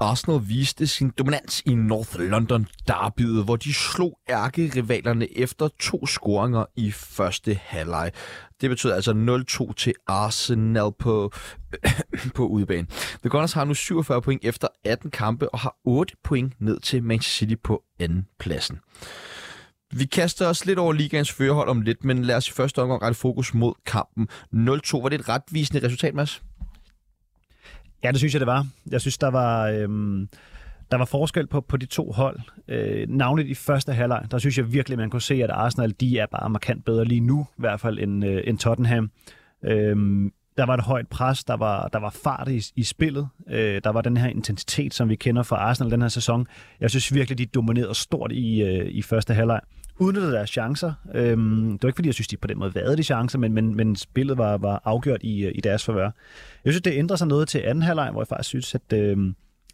[0.00, 6.64] Arsenal viste sin dominans i North London derbyet, hvor de slog ærkerivalerne efter to scoringer
[6.76, 8.10] i første halvleg.
[8.60, 11.32] Det betyder altså 0-2 til Arsenal på,
[12.36, 12.86] på udebane.
[13.20, 17.02] The Gunners har nu 47 point efter 18 kampe og har 8 point ned til
[17.02, 18.78] Manchester City på anden pladsen.
[19.92, 23.02] Vi kaster os lidt over ligaens førerhold om lidt, men lad os i første omgang
[23.02, 24.28] rette fokus mod kampen.
[24.54, 26.42] 0-2, var det et retvisende resultat, Mads?
[28.04, 28.66] Ja, det synes jeg, det var.
[28.90, 29.68] Jeg synes, der var...
[29.68, 30.28] Øhm
[30.90, 32.40] der var forskel på, på de to hold.
[32.68, 36.18] Øh, navnligt i første halvleg, der synes jeg virkelig, man kunne se, at Arsenal de
[36.18, 39.10] er bare markant bedre lige nu, i hvert fald end, øh, end Tottenham.
[39.64, 39.96] Øh,
[40.58, 43.90] der var et højt pres, der var, der var fart i, i spillet, øh, der
[43.90, 46.46] var den her intensitet, som vi kender fra Arsenal den her sæson.
[46.80, 49.60] Jeg synes virkelig, de dominerede stort i, øh, i første halvleg.
[49.98, 50.92] Udnyttede deres chancer.
[51.14, 53.52] Øhm, det var ikke, fordi jeg synes, de på den måde vade de chancer, men,
[53.52, 56.10] men, men spillet var, var afgjort i, øh, i deres forvær.
[56.64, 59.16] Jeg synes, det ændrer sig noget til anden halvleg, hvor jeg faktisk synes, at, øh,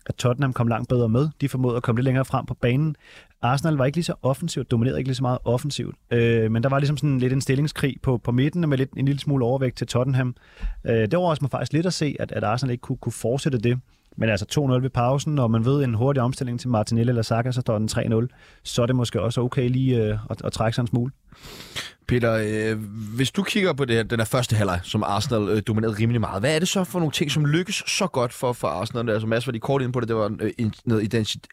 [0.07, 1.29] at Tottenham kom langt bedre med.
[1.41, 2.97] De formåede at komme lidt længere frem på banen.
[3.43, 5.97] Arsenal var ikke lige så offensivt, dominerede ikke lige så meget offensivt.
[6.11, 9.07] Øh, men der var ligesom sådan lidt en stillingskrig på, på midten med lidt, en
[9.07, 10.35] lille smule overvægt til Tottenham.
[10.85, 13.59] Øh, det overrasker mig faktisk lidt at se, at, at Arsenal ikke kunne, kunne fortsætte
[13.59, 13.81] det.
[14.17, 17.53] Men altså 2-0 ved pausen, og man ved en hurtig omstilling til Martinelli eller Saka,
[17.53, 18.61] så står den 3-0.
[18.63, 21.13] Så er det måske også okay lige øh, at, at trække sig en smule.
[22.09, 22.79] Peter, øh,
[23.17, 26.21] hvis du kigger på det her, den her første halvleg, som Arsenal øh, dominerede rimelig
[26.21, 29.11] meget, hvad er det så for nogle ting, som lykkes så godt for, for Arsenal?
[29.11, 31.47] Altså Mads var de kort ind på det, det var øh, noget identitet,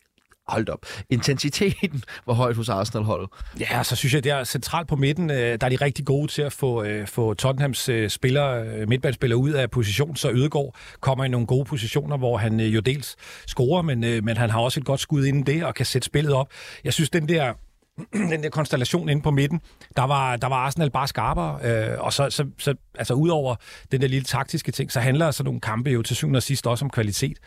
[0.47, 3.29] hold op, intensiteten var højt hos Arsenal-holdet.
[3.59, 5.29] Ja, så synes jeg, det er centralt på midten.
[5.29, 9.37] Øh, der er de rigtig gode til at få, øh, få Tottenhams øh, spillere, midtbandsspillere
[9.37, 13.15] ud af position, så Ødegaard kommer i nogle gode positioner, hvor han jo dels
[13.47, 16.33] scorer, men, men han har også et godt skud inden det, og kan sætte spillet
[16.33, 16.47] op.
[16.83, 17.53] Jeg synes, den der
[18.31, 19.61] den der konstellation inde på midten,
[19.95, 23.55] der var, der var Arsenal bare skarpere, øh, og så, så, så altså udover
[23.91, 26.67] den der lille taktiske ting, så handler sådan nogle kampe jo til syvende og sidst
[26.67, 27.37] også om kvalitet.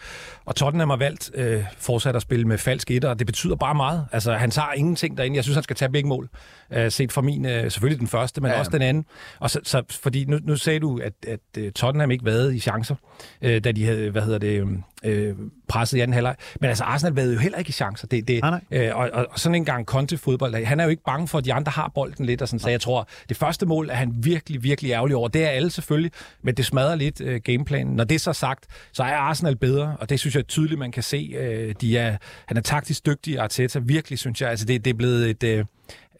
[0.45, 3.75] Og Tottenham har valgt øh, fortsat at spille med falsk etter, og det betyder bare
[3.75, 4.07] meget.
[4.13, 5.37] Altså han tager ingenting derinde.
[5.37, 6.29] Jeg synes, han skal tage begge mål.
[6.73, 8.59] Øh, set fra min, øh, selvfølgelig den første, men ja.
[8.59, 9.05] også den anden.
[9.41, 12.61] Og så, så fordi nu, nu sagde du, at, at, at Tottenham ikke været i
[12.61, 12.95] chancer,
[13.43, 14.67] øh, da de havde, hvad hedder det,
[15.05, 15.35] øh,
[15.69, 16.37] presset i anden halvleg.
[16.61, 18.07] Men altså, Arsenal havde jo heller ikke i chancer.
[18.07, 21.03] Det, det, ah, øh, og, og, sådan en gang Conte fodbold, han er jo ikke
[21.03, 23.67] bange for, at de andre har bolden lidt, og sådan, så jeg tror, det første
[23.67, 25.29] mål er han virkelig, virkelig ærgerlig over.
[25.29, 26.13] Det er alle selvfølgelig,
[26.43, 27.97] men det smadrer lidt øh, gameplanen.
[27.97, 30.93] Når det er så sagt, så er Arsenal bedre, og det synes jeg tydeligt, man
[30.93, 31.35] kan se.
[31.39, 34.51] Øh, de er, han er taktisk dygtig, Arteta, virkelig, synes jeg.
[34.51, 35.43] Altså, det, det er blevet et...
[35.43, 35.65] Øh,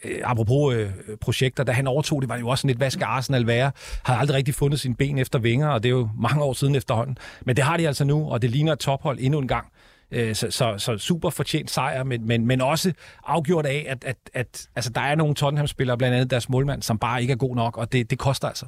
[0.05, 2.91] øh, apropos øh, projekter, da han overtog, det var det jo også sådan lidt, hvad
[2.91, 3.73] skal Arsenal være?
[4.03, 6.75] Har aldrig rigtig fundet sine ben efter vinger, og det er jo mange år siden
[6.75, 7.19] efterhånden.
[7.47, 9.67] Men det har de altså nu, og det ligner et tophold endnu en gang.
[10.11, 12.93] Øh, så, så, så super fortjent sejr, men, men, men også
[13.27, 16.99] afgjort af, at, at, at altså, der er nogle Tottenham-spillere, blandt andet deres målmand, som
[16.99, 18.67] bare ikke er god nok, og det, det koster altså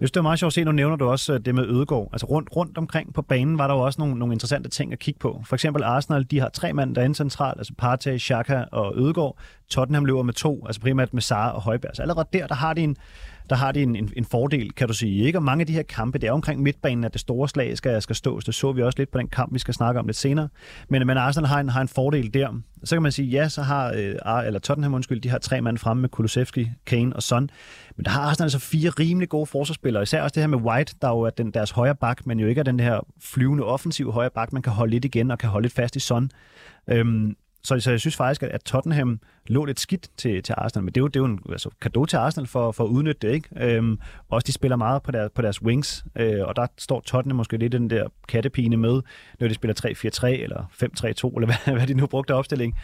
[0.00, 2.08] synes, det var meget sjovt at se, nu nævner du også øh, det med Ødegård.
[2.12, 4.98] Altså rundt, rundt omkring på banen var der jo også nogle, nogle interessante ting at
[4.98, 5.42] kigge på.
[5.46, 9.36] For eksempel Arsenal, de har tre mand derinde centralt, altså Partey, Xhaka og Ødegård.
[9.68, 11.96] Tottenham løber med to, altså primært med Sara og Højbjerg.
[11.96, 12.96] Så allerede der, der har de en,
[13.50, 15.24] der har de en, en, en fordel, kan du sige.
[15.24, 15.38] Ikke?
[15.38, 18.02] Og mange af de her kampe, det er omkring midtbanen, at det store slag skal,
[18.02, 18.40] skal stå.
[18.40, 20.48] Det så vi også lidt på den kamp, vi skal snakke om lidt senere.
[20.88, 22.60] Men, men Arsenal har en, har en fordel der.
[22.84, 25.78] Så kan man sige, ja, så har øh, eller Tottenham, undskyld, de har tre mand
[25.78, 27.50] fremme med Kulusevski, Kane og Son.
[27.96, 30.02] Men der har Arsenal altså fire rimelig gode forsvarsspillere.
[30.02, 32.46] Især også det her med White, der jo er den, deres højre bak, men jo
[32.46, 35.48] ikke er den her flyvende offensiv højre bak, man kan holde lidt igen og kan
[35.48, 36.30] holde lidt fast i Son.
[36.88, 40.94] Øhm, så, så jeg synes faktisk, at Tottenham lå lidt skidt til, til Arsenal, men
[40.94, 43.28] det er jo, det er jo en altså, kado til Arsenal for, for at udnytte
[43.28, 43.34] det.
[43.34, 43.76] Ikke?
[43.76, 47.36] Øhm, også de spiller meget på, der, på deres wings, øh, og der står Tottenham
[47.36, 49.00] måske lidt den der kattepine med,
[49.40, 49.74] når de spiller
[50.24, 52.74] 3-4-3 eller 5-3-2, eller hvad, hvad de nu brugte opstilling.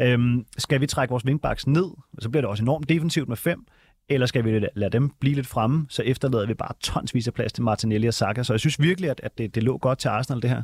[0.00, 1.86] Øhm, skal vi trække vores wingbacks ned,
[2.18, 3.66] så bliver det også enormt defensivt med 5,
[4.08, 7.52] eller skal vi lade dem blive lidt fremme, så efterlader vi bare tonsvis af plads
[7.52, 8.42] til Martinelli og Saka.
[8.42, 10.62] Så jeg synes virkelig, at, at det, det lå godt til Arsenal, det her.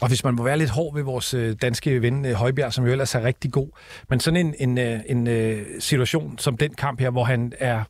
[0.00, 2.86] Og hvis man må være lidt hård ved vores øh, danske ven øh, Højbjerg, som
[2.86, 3.68] jo ellers er rigtig god,
[4.08, 7.84] men sådan en, en, øh, en, en situation som den kamp her, hvor han er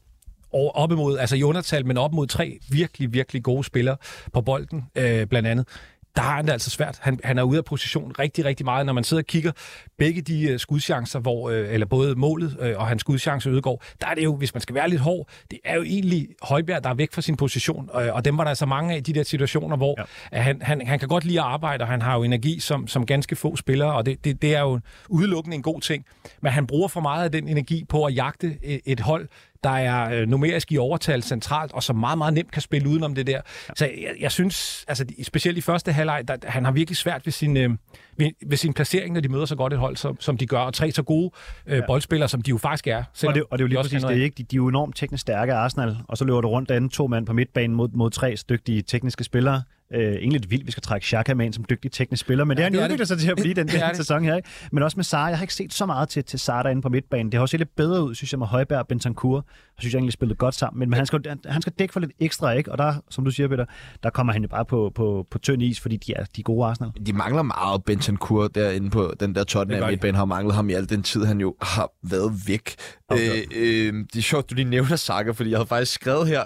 [0.52, 3.96] op imod, altså i undertal, men op mod tre virkelig, virkelig gode spillere
[4.32, 5.68] på bolden, øh, blandt andet
[6.16, 6.98] der har han det altså svært.
[7.00, 8.86] Han, han er ude af position rigtig, rigtig meget.
[8.86, 9.52] Når man sidder og kigger
[9.98, 14.06] begge de uh, skudchancer, hvor, uh, eller både målet uh, og hans skudchance udgår, der
[14.06, 16.90] er det jo, hvis man skal være lidt hård, det er jo egentlig Højbjerg, der
[16.90, 17.90] er væk fra sin position.
[17.92, 19.94] Og dem var der så mange af de der situationer, hvor
[20.32, 20.40] ja.
[20.42, 23.06] han, han, han kan godt lide at arbejde, og han har jo energi som, som
[23.06, 26.04] ganske få spillere, og det, det, det er jo udelukkende en god ting.
[26.42, 29.28] Men han bruger for meget af den energi på at jagte et hold,
[29.64, 33.14] der er øh, numerisk i overtal centralt, og som meget, meget nemt kan spille udenom
[33.14, 33.40] det der.
[33.76, 37.32] Så jeg, jeg synes, altså specielt i første halvleg, der, han har virkelig svært ved
[37.32, 37.70] sin, øh,
[38.16, 40.58] ved, ved sin placering, når de møder så godt et hold, som, som de gør,
[40.58, 41.30] og tre så gode
[41.66, 41.86] øh, ja.
[41.86, 43.04] boldspillere, som de jo faktisk er.
[43.28, 44.34] Og det, og det er jo lige de præcis det, ikke?
[44.38, 47.06] De, de er jo enormt teknisk stærke Arsenal, og så løber du rundt derinde to
[47.06, 49.62] mand på midtbanen mod, mod tre dygtige tekniske spillere.
[49.94, 52.58] Øh, egentlig lidt vildt, vi skal trække Xhaka med ind som dygtig teknisk spiller, men
[52.58, 54.36] ja, det er en udvikler sig til at blive den her sæson her.
[54.36, 54.48] Ikke?
[54.72, 56.88] Men også med Sara, jeg har ikke set så meget til, til Sara derinde på
[56.88, 57.26] midtbanen.
[57.26, 59.36] Det har også set lidt bedre ud, synes jeg, med Højberg og Bentancur.
[59.36, 59.42] Jeg
[59.78, 62.12] synes jeg egentlig spillet godt sammen, men, men han, skal, han skal dække for lidt
[62.20, 62.72] ekstra, ikke?
[62.72, 63.64] Og der, som du siger, Peter,
[64.02, 66.66] der kommer han jo bare på, på, på tynd is, fordi de er de gode
[66.66, 66.90] Arsenal.
[67.06, 70.88] De mangler meget Bentancur derinde på den der Tottenham midtbane, har manglet ham i al
[70.88, 72.74] den tid, han jo har været væk.
[73.08, 73.42] Okay.
[73.56, 76.44] Øh, øh, det er sjovt, du lige nævner Saka, fordi jeg havde faktisk skrevet her,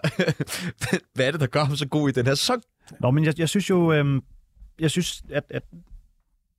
[1.14, 2.60] hvad er det, der gør ham så god i den her sæson?
[3.00, 4.22] Nå, men jeg, jeg synes jo, øhm,
[4.80, 5.62] jeg synes, at, at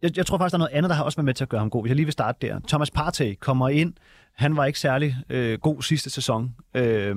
[0.02, 1.50] jeg, jeg tror faktisk, der er noget andet, der har også været med til at
[1.50, 1.84] gøre ham god.
[1.84, 2.60] Hvis jeg lige vil starte der.
[2.68, 3.94] Thomas Partey kommer ind.
[4.36, 6.56] Han var ikke særlig øh, god sidste sæson.
[6.76, 7.16] Øh,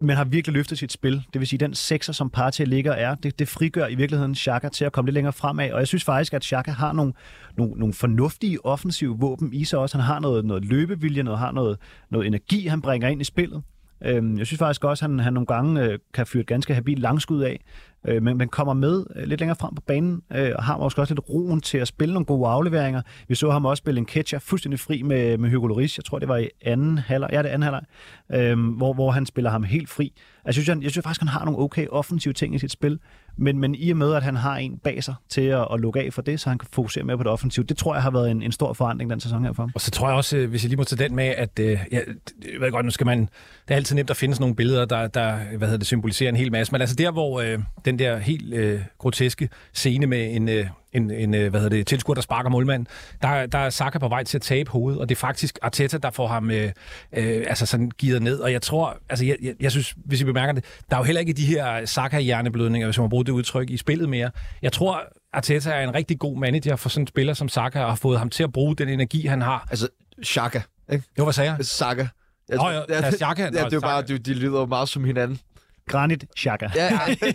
[0.00, 1.24] men har virkelig løftet sit spil.
[1.32, 4.68] Det vil sige, den sekser, som Partey ligger er, det, det frigør i virkeligheden Xhaka
[4.68, 5.72] til at komme lidt længere fremad.
[5.72, 7.12] Og jeg synes faktisk, at Xhaka har nogle,
[7.56, 9.98] nogle, nogle fornuftige offensive våben i sig også.
[9.98, 11.78] Han har noget, noget løbevilje, noget, har noget,
[12.10, 13.62] noget energi, han bringer ind i spillet.
[14.04, 16.74] Øhm, jeg synes faktisk også, at han, han nogle gange øh, kan fyre et ganske
[16.74, 17.64] habilt langskud af,
[18.08, 21.00] øh, men, men kommer med øh, lidt længere frem på banen, øh, og har måske
[21.00, 23.02] også lidt roen til at spille nogle gode afleveringer.
[23.28, 25.98] Vi så ham også spille en catcher fuldstændig fri med, med Hugo Lloris.
[25.98, 27.30] Jeg tror, det var i anden halvleg.
[27.32, 27.84] Ja, det er anden halvleg.
[28.32, 30.12] Øh, hvor, hvor han spiller ham helt fri.
[30.44, 32.70] Altså, jeg synes, jeg, jeg synes faktisk, han har nogle okay offensive ting i sit
[32.70, 32.98] spil,
[33.38, 36.00] men, men i og med, at han har en bag sig til at, at lukke
[36.00, 38.10] af for det, så han kan fokusere mere på det offensive, det tror jeg har
[38.10, 39.70] været en, en stor forandring den sæson her for ham.
[39.74, 41.66] Og så tror jeg også, øh, hvis jeg lige må tage den med, at øh,
[41.66, 43.28] ja, jeg ved godt, nu skal man, det
[43.68, 46.36] er altid nemt at finde sådan nogle billeder, der, der hvad hedder det, symboliserer en
[46.36, 50.48] hel masse, men altså der, hvor øh, den der helt øh, groteske scene med en,
[50.48, 52.88] øh, en, en øh, hvad hedder det, tilskuer, der sparker målmanden.
[53.22, 55.98] Der, der er Saka på vej til at tabe hovedet, og det er faktisk Arteta,
[55.98, 56.72] der får ham øh,
[57.12, 58.38] øh, altså sådan givet ned.
[58.38, 61.04] Og jeg tror, altså jeg, jeg, jeg synes, hvis I bemærker det, der er jo
[61.04, 64.30] heller ikke de her Saka-hjerneblødninger, hvis man bruger det udtryk, i spillet mere.
[64.62, 67.88] Jeg tror, Arteta er en rigtig god manager for sådan en spiller som Saka, og
[67.88, 69.66] har fået ham til at bruge den energi, han har.
[69.70, 69.88] Altså,
[70.22, 70.60] Saka,
[70.92, 71.04] ikke?
[71.18, 71.66] Jo, hvad sagde jeg?
[71.66, 72.06] Saka.
[72.48, 73.42] Jeg, Nå, ja, ja, Xhaka.
[73.54, 75.40] Ja, det er bare, de, de lyder jo meget som hinanden.
[75.88, 76.68] Granit Xhaka.
[76.74, 76.84] Ja,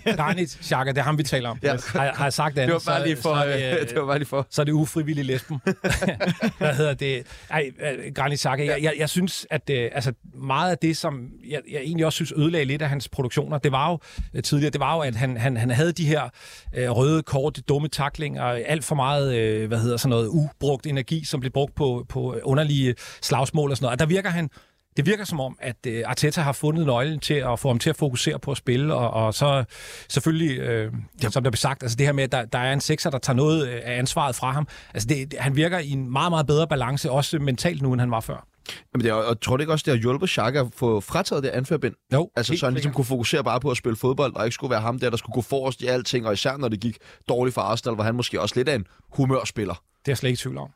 [0.06, 0.16] ja.
[0.16, 1.60] Granit Xhaka, det er ham, vi taler om.
[1.64, 1.76] Ja.
[1.88, 3.36] Har, har jeg sagt det Det var bare lige for.
[3.36, 4.48] Så, så det, det var bare lige for.
[4.50, 5.62] Så er det ufrivillig lesben.
[6.58, 7.24] Hvad hedder det?
[7.50, 7.72] Ej,
[8.16, 8.66] Granit Xhaka.
[8.66, 12.16] Jeg, jeg, jeg synes, at det, altså, meget af det, som jeg, jeg egentlig også
[12.16, 14.00] synes ødelagde lidt af hans produktioner, det var jo
[14.34, 16.30] øh, tidligere, det var jo, at han, han, han havde de her
[16.74, 21.26] øh, røde kort, dumme taklinger, alt for meget, øh, hvad hedder sådan noget, ubrugt energi,
[21.26, 23.94] som blev brugt på, på underlige slagsmål og sådan noget.
[23.94, 24.50] Og der virker han
[24.98, 27.90] det virker som om, at uh, Arteta har fundet nøglen til at få ham til
[27.90, 29.64] at fokusere på at spille, og, og så
[30.10, 31.30] selvfølgelig, øh, ja.
[31.30, 33.18] som der blev sagt, altså det her med, at der, der er en sekser, der
[33.18, 34.68] tager noget øh, af ansvaret fra ham.
[34.94, 38.12] Altså det, han virker i en meget, meget bedre balance, også mentalt nu, end han
[38.12, 38.48] var før.
[38.94, 41.44] Jamen det er, og tror du ikke også, det har hjulpet Xhaka at få frataget
[41.44, 41.94] det anførbind?
[42.14, 44.72] Jo, Altså så han ligesom kunne fokusere bare på at spille fodbold, og ikke skulle
[44.72, 46.98] være ham der, der skulle gå forrest i alting, og især når det gik
[47.30, 49.74] dårligt for Arsenal, var han måske også lidt af en humørspiller.
[49.74, 50.70] Det er jeg slet ikke i tvivl om.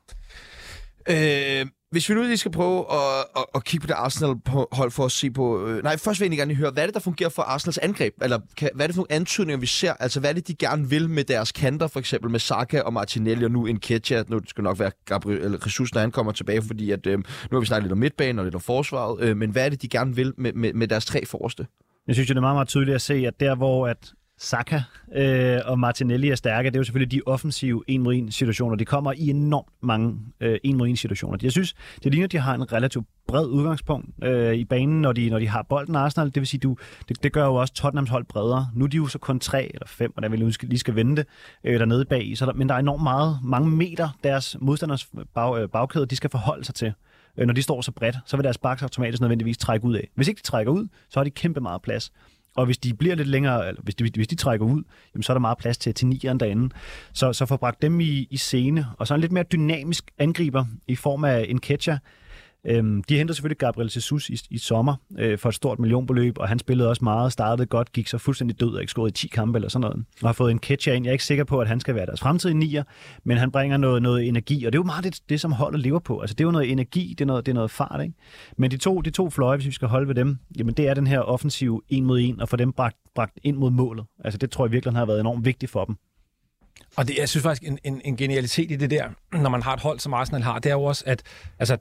[1.09, 5.05] Øh, hvis vi nu lige skal prøve at, at, at kigge på det Arsenal-hold for
[5.05, 5.67] at se på...
[5.67, 7.77] Øh, nej, først vil jeg egentlig gerne høre, hvad er det, der fungerer for Arsenals
[7.77, 8.13] angreb?
[8.21, 9.93] Eller kan, hvad er det for nogle antydninger, vi ser?
[9.93, 12.93] Altså, hvad er det, de gerne vil med deres kanter, for eksempel med Saka og
[12.93, 14.23] Martinelli, og nu en Ketcha.
[14.27, 17.23] Nu skal nok være Gabriel eller Jesus, når han kommer tilbage, fordi at, øh, nu
[17.51, 19.21] har vi snakket lidt om midtbanen og lidt om forsvaret.
[19.21, 21.67] Øh, men hvad er det, de gerne vil med, med, med deres tre forreste?
[22.07, 24.81] Jeg synes jo, det er meget, meget tydeligt at se, at der, hvor at Saka
[25.15, 28.75] øh, og Martinelli er stærke, det er jo selvfølgelig de offensive en mod en situationer.
[28.75, 31.37] De kommer i enormt mange øh, en mod en situationer.
[31.41, 35.13] Jeg synes, det ligner, at de har en relativt bred udgangspunkt øh, i banen, når
[35.13, 36.27] de, når de har bolden Arsenal.
[36.27, 36.77] Det vil sige, du,
[37.09, 38.67] det, det gør jo også Tottenhams hold bredere.
[38.75, 41.25] Nu er de jo så kun tre eller fem, og der vil lige skal vente
[41.63, 42.33] øh, dernede bag.
[42.35, 46.15] Så der, men der er enormt meget, mange meter, deres modstanders bag, øh, bagkæde, de
[46.15, 46.93] skal forholde sig til
[47.37, 50.09] øh, når de står så bredt, så vil deres baks automatisk nødvendigvis trække ud af.
[50.15, 52.11] Hvis ikke de trækker ud, så har de kæmpe meget plads.
[52.57, 54.83] Og hvis de bliver lidt længere, eller hvis de, hvis de trækker ud,
[55.13, 56.69] jamen, så er der meget plads til, til nieren derinde.
[57.13, 60.65] Så, så får bragt dem i, i scene, og så en lidt mere dynamisk angriber
[60.87, 61.97] i form af en catcher,
[62.65, 66.47] Øhm, de hentede selvfølgelig Gabriel Jesus i, i sommer øh, for et stort millionbeløb, og
[66.47, 69.27] han spillede også meget, startede godt, gik så fuldstændig død og ikke scoret i 10
[69.27, 70.05] kampe eller sådan noget.
[70.21, 71.05] Og har fået en catcher ind.
[71.05, 72.83] Jeg er ikke sikker på, at han skal være deres fremtidige nier,
[73.23, 75.81] men han bringer noget, noget energi, og det er jo meget det, det, som holdet
[75.81, 76.19] lever på.
[76.19, 78.13] Altså det er jo noget energi, det er noget, det er noget fart, ikke?
[78.57, 80.93] Men de to, de to fløje, hvis vi skal holde ved dem, jamen det er
[80.93, 84.05] den her offensiv en mod en, og få dem bragt, bragt ind mod målet.
[84.23, 85.95] Altså det tror jeg virkelig har været enormt vigtigt for dem.
[86.95, 89.73] Og det, jeg synes faktisk, en, en, en genialitet i det der, når man har
[89.73, 91.23] et hold, som Arsenal har, det er jo også, at
[91.59, 91.77] altså,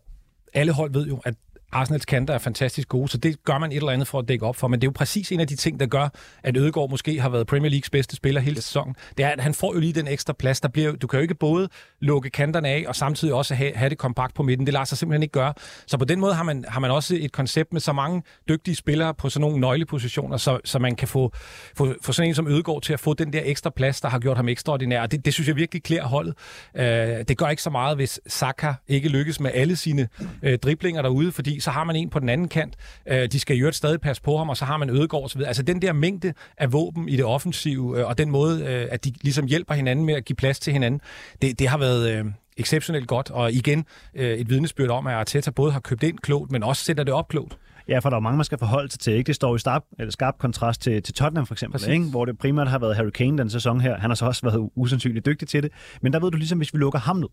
[0.54, 1.34] alle hold ved jo, at
[1.72, 4.46] Arsenals kanter er fantastisk gode, så det gør man et eller andet for at dække
[4.46, 4.68] op for.
[4.68, 6.08] Men det er jo præcis en af de ting, der gør,
[6.42, 8.94] at Ødegaard måske har været Premier Leagues bedste spiller hele sæsonen.
[9.16, 10.60] Det er, at han får jo lige den ekstra plads.
[10.60, 11.68] Der bliver, du kan jo ikke både
[12.00, 14.66] lukke kanterne af, og samtidig også have, have det kompakt på midten.
[14.66, 15.54] Det lader sig simpelthen ikke gøre.
[15.86, 18.74] Så på den måde har man, har man også et koncept med så mange dygtige
[18.74, 21.32] spillere på sådan nogle nøglepositioner, så, så man kan få,
[21.76, 24.18] få, få sådan en som Ødegaard til at få den der ekstra plads, der har
[24.18, 25.06] gjort ham ekstraordinær.
[25.06, 26.34] Det, det synes jeg virkelig klæder holdet.
[26.74, 26.82] Uh,
[27.28, 30.08] det gør ikke så meget, hvis Saka ikke lykkes med alle sine
[30.42, 32.76] uh, driblinger derude, fordi så har man en på den anden kant.
[33.06, 35.40] Øh, de skal jo stadig passe på ham, og så har man Ødegård osv.
[35.46, 39.04] Altså den der mængde af våben i det offensive, øh, og den måde, øh, at
[39.04, 41.00] de ligesom hjælper hinanden med at give plads til hinanden,
[41.42, 42.10] det, det har været...
[42.10, 42.24] Øh,
[42.58, 43.84] exceptionelt godt, og igen
[44.14, 47.14] øh, et vidnesbyrd om, at Arteta både har købt ind klogt, men også sætter det
[47.14, 47.58] op klogt.
[47.88, 49.12] Ja, for der er mange, man skal forholde sig til.
[49.12, 49.26] Ikke?
[49.26, 52.04] Det står i skarp, eller skarp kontrast til, til Tottenham for eksempel, ikke?
[52.04, 53.98] hvor det primært har været Harry Kane den sæson her.
[53.98, 55.72] Han har så også været usandsynligt dygtig til det.
[56.02, 57.28] Men der ved du ligesom, hvis vi lukker ham ned,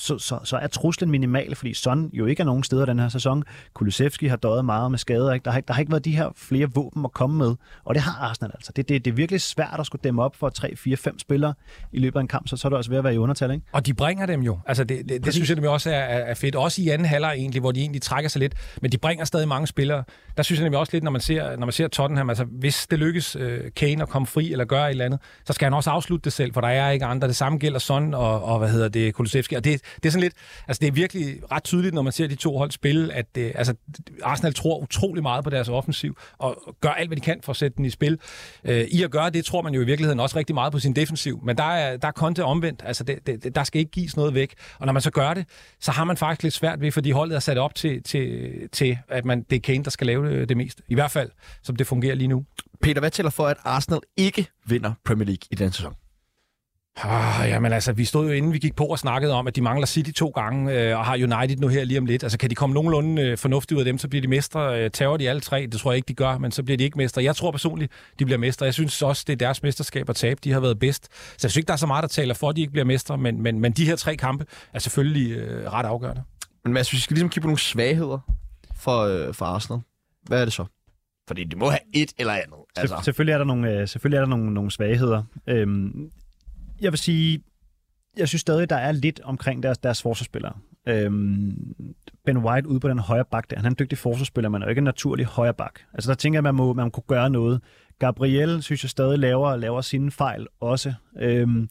[0.00, 3.08] så, så, så er truslen minimal, fordi Son jo ikke er nogen steder den her
[3.08, 3.44] sæson.
[3.74, 5.32] Kulusevski har døjet meget med skader.
[5.32, 5.44] Ikke?
[5.44, 8.02] Der, har, der har ikke været de her flere våben at komme med, og det
[8.02, 8.72] har Arsenal altså.
[8.76, 11.54] Det, det, det er virkelig svært at skulle dæmme op for 3, 4, 5 spillere
[11.92, 13.50] i løbet af en kamp, så, så er det også ved at være i undertal.
[13.50, 13.66] Ikke?
[13.72, 14.58] Og de bringer dem jo.
[14.66, 16.56] Altså det, det, det synes jeg nemlig også er, er fedt.
[16.56, 19.48] Også i anden halvleg egentlig, hvor de egentlig trækker sig lidt, men de bringer stadig
[19.48, 20.04] mange spillere.
[20.36, 22.86] Der synes jeg nemlig også lidt, når man ser, når man ser Tottenham, altså hvis
[22.86, 23.42] det lykkes uh,
[23.76, 26.32] Kane at komme fri eller gøre et eller andet, så skal han også afslutte det
[26.32, 27.28] selv, for der er ikke andre.
[27.28, 29.54] Det samme gælder Son og, og hvad hedder det, Kulusevski.
[29.54, 30.34] Og det, det er sådan lidt,
[30.68, 33.52] Altså, det er virkelig ret tydeligt, når man ser de to hold spille, at det,
[33.54, 33.74] altså,
[34.22, 37.56] Arsenal tror utrolig meget på deres offensiv, og gør alt, hvad de kan for at
[37.56, 38.18] sætte den i spil.
[38.64, 40.96] Øh, I at gøre det, tror man jo i virkeligheden også rigtig meget på sin
[40.96, 42.82] defensiv, men der er, der er konte omvendt.
[42.84, 44.54] Altså, det, det, der skal ikke gives noget væk.
[44.78, 45.46] Og når man så gør det,
[45.80, 48.98] så har man faktisk lidt svært ved, fordi holdet er sat op til, til, til
[49.08, 50.82] at man, det er Kane, der skal lave det, det meste.
[50.88, 51.30] I hvert fald,
[51.62, 52.44] som det fungerer lige nu.
[52.82, 55.94] Peter, hvad tæller for, at Arsenal ikke vinder Premier League i den sæson?
[56.96, 59.62] Ah, jamen altså, vi stod jo inden vi gik på og snakkede om, at de
[59.62, 62.22] mangler City to gange, øh, og har United nu her lige om lidt.
[62.22, 64.80] Altså, kan de komme nogenlunde øh, fornuftigt ud af dem, så bliver de mestre.
[64.84, 65.68] Øh, tager de alle tre?
[65.72, 67.22] Det tror jeg ikke, de gør, men så bliver de ikke mestre.
[67.22, 68.64] Jeg tror personligt, de bliver mestre.
[68.66, 70.40] Jeg synes også, det er deres mesterskab at tabe.
[70.44, 71.04] De har været bedst.
[71.12, 72.84] Så jeg synes ikke, der er så meget, der taler for, at de ikke bliver
[72.84, 76.22] mestre, men, men, men de her tre kampe er selvfølgelig øh, ret afgørende.
[76.64, 78.18] Men Mads, hvis vi skal ligesom kigge på nogle svagheder
[78.76, 79.80] for, øh, for Arsenal,
[80.22, 80.64] hvad er det så?
[81.28, 82.58] Fordi de må have et eller andet.
[82.76, 83.00] Altså.
[83.02, 85.22] Selvfølgelig er der nogle, øh, selvfølgelig er der nogle, nogle svagheder.
[85.46, 86.10] Øhm,
[86.80, 87.42] jeg vil sige,
[88.16, 90.52] jeg synes stadig, der er lidt omkring deres, deres forsvarsspillere.
[90.88, 91.74] Øhm,
[92.24, 94.66] ben White ude på den højre bak der, han er en dygtig forsvarsspiller, men er
[94.66, 95.80] jo ikke en naturlig højre bak.
[95.94, 97.60] Altså der tænker jeg, man må, man må kunne gøre noget.
[97.98, 100.94] Gabriel synes jeg stadig laver, laver sine fejl også.
[101.18, 101.68] Øhm,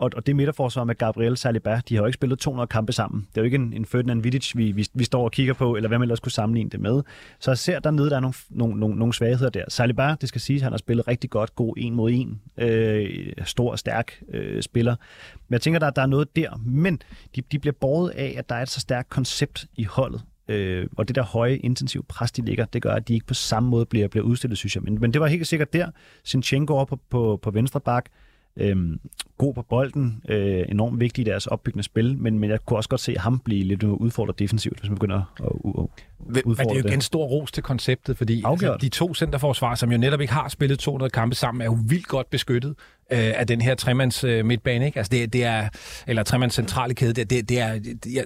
[0.00, 3.20] og, og det midterforsvar med Gabriel Saliba, de har jo ikke spillet 200 kampe sammen.
[3.20, 5.76] Det er jo ikke en, en Ferdinand Vidic, vi, vi, vi står og kigger på,
[5.76, 7.02] eller hvad man ellers kunne sammenligne det med.
[7.40, 9.64] Så jeg ser dernede, der er nogle, nogle, nogle, nogle svagheder der.
[9.68, 13.70] Saliba, det skal siges, han har spillet rigtig godt, god en mod en, øh, stor
[13.70, 14.96] og stærk øh, spiller.
[15.48, 16.60] Men jeg tænker, der, der er noget der.
[16.66, 17.02] Men
[17.36, 20.22] de, de bliver båret af, at der er et så stærkt koncept i holdet.
[20.48, 23.34] Øh, og det der høje, intensive pres, de ligger, det gør, at de ikke på
[23.34, 24.82] samme måde bliver, bliver udstillet, synes jeg.
[24.82, 25.90] Men, men det var helt sikkert der.
[26.24, 28.04] Sinchenko over på, på, på venstre bak,
[28.56, 29.00] Øhm,
[29.38, 32.88] god på bolden, øh, enormt vigtig i deres opbyggende spil, men, men jeg kunne også
[32.88, 35.46] godt se ham blive lidt udfordret defensivt, hvis man begynder at,
[36.44, 39.74] udfordre Men det er jo igen stor ros til konceptet, fordi altså, de to centerforsvar,
[39.74, 42.70] som jo netop ikke har spillet 200 kampe sammen, er jo vildt godt beskyttet
[43.12, 44.86] øh, af den her tremands øh, midtbane.
[44.86, 44.98] Ikke?
[44.98, 45.68] Altså det, det er,
[46.06, 47.78] eller tremands centrale kæde, det, det, det er...
[47.78, 48.24] Det, jeg,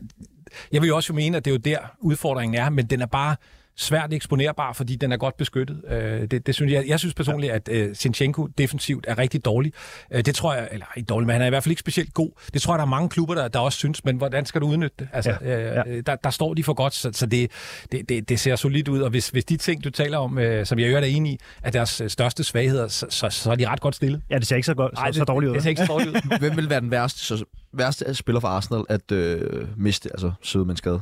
[0.72, 3.07] jeg vil jo også mene, at det er jo der udfordringen er, men den er
[3.07, 3.37] bare
[3.77, 5.83] svært eksponerbar, fordi den er godt beskyttet.
[5.89, 9.72] Øh, det, det synes jeg, jeg synes personligt, at øh, Sinchenko defensivt er rigtig dårlig.
[10.11, 12.14] Øh, det tror jeg, eller ikke dårlig, men han er i hvert fald ikke specielt
[12.14, 12.31] god.
[12.55, 14.66] Det tror jeg, der er mange klubber, der, der også synes, men hvordan skal du
[14.66, 15.09] udnytte det?
[15.12, 15.83] Altså, ja, ja.
[15.87, 17.51] Øh, der, der står de for godt, så, så det,
[17.93, 20.66] det, det, det ser solidt ud, og hvis, hvis de ting, du taler om, øh,
[20.66, 23.55] som jeg jo er enig i, er deres øh, største svagheder, så, så, så er
[23.57, 24.22] de ret godt stillet.
[24.31, 25.55] Ja, det ser ikke så, godt, så, Ej, det, så dårligt ud.
[25.55, 26.39] Det ser ikke så dårligt ud.
[26.45, 30.64] Hvem vil være den værste, så, værste spiller for Arsenal at øh, miste, altså søde
[30.64, 31.01] med skade?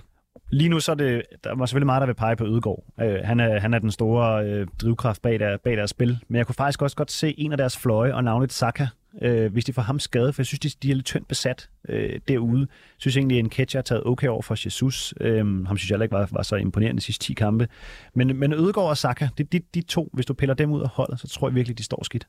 [0.50, 2.84] Lige nu så er det, der var selvfølgelig meget, der vil pege på Ødegård.
[3.00, 6.18] Øh, han, er, han er den store øh, drivkraft bag, der, bag deres spil.
[6.28, 8.86] Men jeg kunne faktisk også godt se en af deres fløje, og navnet Saka,
[9.22, 11.68] øh, hvis de får ham skadet, for jeg synes, de, de er lidt tyndt besat
[11.88, 12.60] øh, derude.
[12.60, 12.68] Jeg
[12.98, 15.14] synes egentlig, at en catcher har taget okay over for Jesus.
[15.20, 17.68] Øh, ham synes jeg ikke var, var så imponerende de sidste 10 kampe.
[18.14, 20.88] Men, men Ødegaard og Saka, det, de, de to, hvis du piller dem ud af
[20.88, 22.26] holdet, så tror jeg virkelig, de står skidt.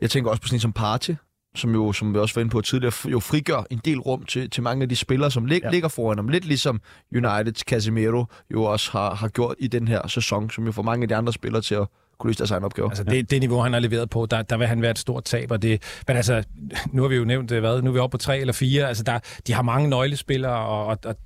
[0.00, 1.12] Jeg tænker også på sådan en som Party,
[1.54, 4.50] som jo, som vi også var inde på tidligere, jo frigør en del rum til,
[4.50, 5.70] til mange af de spillere, som lig, ja.
[5.70, 6.28] ligger foran dem.
[6.28, 6.80] Lidt ligesom
[7.16, 11.02] Uniteds Casemiro jo også har, har gjort i den her sæson, som jo får mange
[11.02, 11.86] af de andre spillere til at
[12.18, 12.88] kunne løse deres egen opgave.
[12.88, 15.24] Altså det, det niveau, han har leveret på, der, der vil han være et stort
[15.24, 15.50] tab.
[15.50, 16.44] Og det, men altså,
[16.92, 18.88] nu har vi jo nævnt, hvad, nu er vi oppe på tre eller fire.
[18.88, 21.16] Altså der, de har mange nøglespillere, og, og, og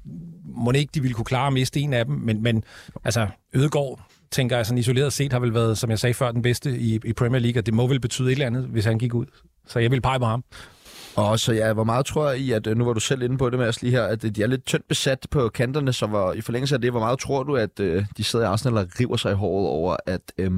[0.44, 2.14] må ikke de ville kunne klare at miste en af dem.
[2.14, 2.64] Men, men
[3.04, 4.00] altså, Ødegaard,
[4.30, 7.00] tænker jeg sådan isoleret set, har vel været, som jeg sagde før, den bedste i,
[7.04, 9.26] i Premier League, og det må vel betyde et eller andet, hvis han gik ud.
[9.66, 10.44] Så jeg vil pege på ham.
[11.16, 13.38] Og så ja, hvor meget tror jeg i, at øh, nu var du selv inde
[13.38, 16.06] på det med os lige her, at de er lidt tyndt besat på kanterne, så
[16.06, 18.78] var, i forlængelse af det, hvor meget tror du, at øh, de sidder i Arsenal
[18.78, 20.52] og river sig i håret over, at øh,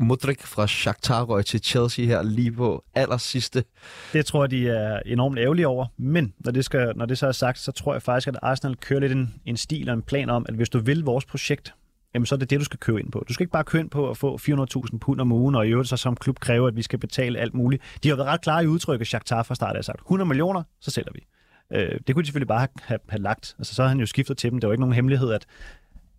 [0.00, 3.64] Mudrik fra Shakhtar røg til Chelsea her lige på aller sidste?
[4.12, 7.26] Det tror jeg, de er enormt ærgerlige over, men når det, skal, når det så
[7.26, 10.02] er sagt, så tror jeg faktisk, at Arsenal kører lidt en, en stil og en
[10.02, 11.74] plan om, at hvis du vil vores projekt,
[12.16, 13.24] jamen så er det det, du skal købe ind på.
[13.28, 15.70] Du skal ikke bare købe ind på at få 400.000 pund om ugen, og i
[15.70, 17.82] øvrigt så som klub kræver, at vi skal betale alt muligt.
[18.02, 20.90] De har været ret klare i udtrykket, Shakhtar fra start af sagt, 100 millioner, så
[20.90, 21.26] sælger vi.
[21.72, 23.54] Øh, det kunne de selvfølgelig bare have, have, have lagt.
[23.58, 24.60] Altså, så har han jo skiftet til dem.
[24.60, 25.46] Det var ikke nogen hemmelighed, at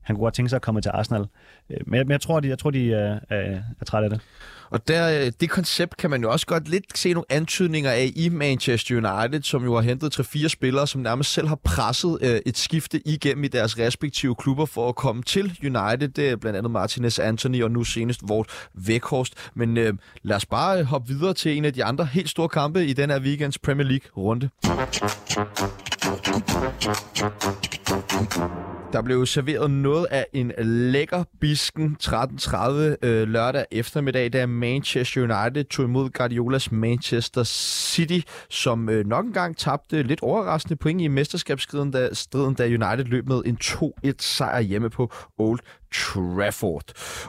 [0.07, 1.25] han kunne godt tænke sig at komme til Arsenal.
[1.69, 4.09] Øh, men men, men jeg tror, de, jeg tror, de er, er, er trætte af
[4.09, 4.21] det.
[4.69, 8.11] Og der, øh, det koncept kan man jo også godt lidt se nogle antydninger af
[8.15, 12.39] i Manchester United, som jo har hentet 3-4 spillere, som nærmest selv har presset øh,
[12.45, 16.07] et skifte igennem i deres respektive klubber for at komme til United.
[16.07, 18.47] Det er blandt andet Martinez Anthony og nu senest Vort
[18.87, 19.33] Weghorst.
[19.53, 19.93] Men øh,
[20.23, 23.09] lad os bare hoppe videre til en af de andre helt store kampe i den
[23.09, 24.49] her weekends Premier League-runde.
[28.93, 30.51] Der blev serveret noget af en
[30.91, 38.19] lækker bisken 13.30 øh, lørdag eftermiddag, da Manchester United tog imod Guardiolas Manchester City,
[38.49, 43.27] som øh, nok engang tabte lidt overraskende point i mesterskabsstriden, da, striden, da United løb
[43.27, 45.59] med en 2-1 sejr hjemme på Old
[45.93, 46.83] Trafford.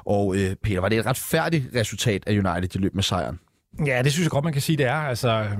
[0.06, 3.38] Og øh, Peter, var det et retfærdigt resultat af United, de løb med sejren?
[3.86, 4.94] Ja, det synes jeg godt, man kan sige, det er.
[4.94, 5.58] Altså, øh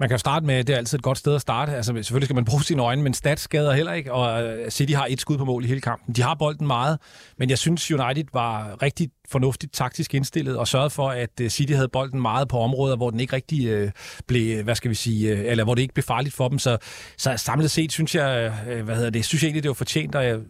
[0.00, 1.76] man kan jo starte med, det er altid et godt sted at starte.
[1.76, 4.92] Altså, selvfølgelig skal man bruge sine øjne, men stats skader heller ikke, og øh, City
[4.92, 6.14] har et skud på mål i hele kampen.
[6.14, 6.98] De har bolden meget,
[7.38, 11.72] men jeg synes, United var rigtig fornuftigt taktisk indstillet og sørgede for, at øh, City
[11.72, 13.90] havde bolden meget på områder, hvor den ikke rigtig øh,
[14.26, 16.58] blev, øh, hvad skal vi sige, øh, eller hvor det ikke blev farligt for dem.
[16.58, 16.78] Så,
[17.16, 20.14] så samlet set synes jeg, øh, hvad hedder det, synes jeg egentlig, det var fortjent,
[20.14, 20.42] og jeg, øh,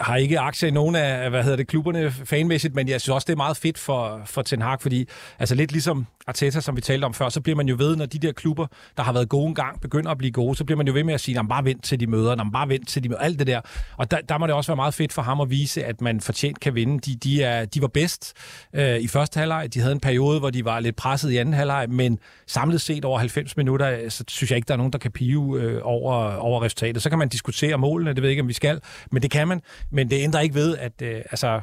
[0.00, 3.24] har ikke aktier i nogen af, hvad hedder det, klubberne fanmæssigt, men jeg synes også,
[3.26, 6.80] det er meget fedt for, for Ten Hag, fordi altså lidt ligesom Arteta, som vi
[6.80, 9.28] talte om før, så bliver man jo ved, når de der klubber, der har været
[9.28, 11.48] gode en gang, begynder at blive gode, så bliver man jo ved med at sige,
[11.48, 13.60] bare vent til de møder, bare vent til de møder, alt det der.
[13.96, 16.20] Og der, der må det også være meget fedt for ham at vise, at man
[16.20, 16.98] fortjent kan vinde.
[16.98, 18.32] De, de, er, de var bedst
[18.72, 19.74] øh, i første halvleg.
[19.74, 23.04] De havde en periode, hvor de var lidt presset i anden halvleg, men samlet set
[23.04, 26.36] over 90 minutter, så synes jeg ikke, der er nogen, der kan pive øh, over,
[26.36, 27.02] over resultatet.
[27.02, 28.80] Så kan man diskutere målene, det ved jeg ikke, om vi skal,
[29.12, 29.60] men det kan man.
[29.90, 31.60] Men det ændrer ikke ved, at øh, altså,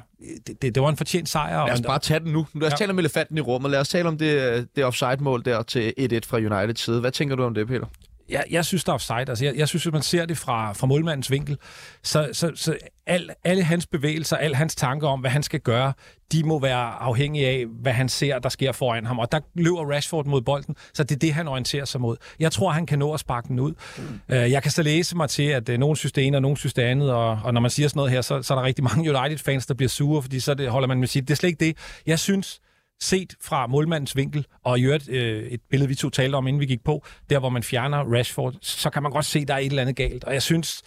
[0.47, 1.65] det, det, det var en fortjent sejr.
[1.65, 2.47] Lad os bare tage den nu.
[2.55, 2.77] Lad os ja.
[2.77, 3.71] tale om elefanten i rummet.
[3.71, 7.01] Lad os tale om det, det offside-mål der til 1-1 fra United side.
[7.01, 7.85] Hvad tænker du om det, Peter?
[8.29, 9.25] Jeg, jeg synes, der er offside.
[9.29, 11.57] Altså, jeg, jeg synes, hvis man ser det fra, fra målmandens vinkel,
[12.03, 15.93] så, så, så al, alle hans bevægelser, alle hans tanker om, hvad han skal gøre,
[16.31, 19.19] de må være afhængige af, hvad han ser, der sker foran ham.
[19.19, 22.17] Og der løber Rashford mod bolden, så det er det, han orienterer sig mod.
[22.39, 23.73] Jeg tror, han kan nå at sparke den ud.
[23.97, 24.19] Mm.
[24.29, 26.73] Jeg kan så læse mig til, at uh, nogen synes det ene, og nogen synes
[26.73, 28.83] det andet, og, og når man siger sådan noget her, så, så er der rigtig
[28.83, 31.49] mange United-fans, der bliver sure, fordi så det, holder man med sige, det er slet
[31.49, 31.77] ikke det.
[32.05, 32.61] Jeg synes,
[33.01, 36.59] set fra målmandens vinkel, og i øvrigt øh, et billede, vi to talte om, inden
[36.59, 39.53] vi gik på, der hvor man fjerner Rashford, så kan man godt se, at der
[39.53, 40.23] er et eller andet galt.
[40.23, 40.81] Og jeg synes,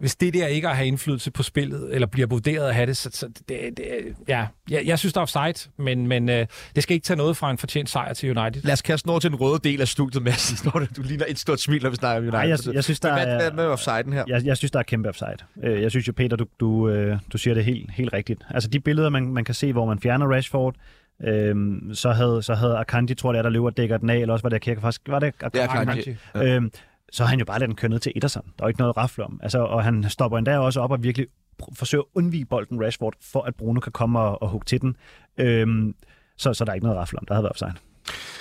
[0.00, 2.96] hvis det der ikke at have indflydelse på spillet, eller bliver vurderet at have det,
[2.96, 3.84] så, så det, det,
[4.28, 7.36] ja, jeg, jeg synes, der er offside, men, men øh, det skal ikke tage noget
[7.36, 8.62] fra en fortjent sejr til United.
[8.62, 10.64] Lad os kaste over til den røde del af studiet, Mads.
[10.64, 12.38] Når du ligner et stort smil, når vi snakker om United.
[12.38, 14.24] Nej, jeg, jeg, synes, der hvad, er, hvad med offsiden her?
[14.28, 15.36] Jeg, jeg synes, der er kæmpe offside.
[15.64, 18.42] Øh, jeg synes jo, Peter, du, du, øh, du siger det helt, helt rigtigt.
[18.50, 20.74] Altså de billeder, man, man kan se, hvor man fjerner Rashford,
[21.24, 24.32] Øhm, så havde, så havde Akanji, tror jeg, der løber og dækker den af, eller
[24.32, 25.50] også var det Kirke faktisk, var det Akanji?
[25.52, 26.16] Det er Akanji.
[26.34, 26.54] Ja.
[26.54, 26.70] Øhm,
[27.12, 28.42] så har han jo bare ladet den køre ned til Ederson.
[28.58, 29.40] Der er jo ikke noget rafle om.
[29.42, 31.26] Altså, og han stopper endda også op og virkelig
[31.62, 34.80] pr- forsøger at undvige bolden Rashford, for at Bruno kan komme og, og hugge til
[34.80, 34.96] den.
[35.38, 35.94] Øhm,
[36.36, 37.24] så, så der er ikke noget rafle om.
[37.26, 37.72] Der havde været offside.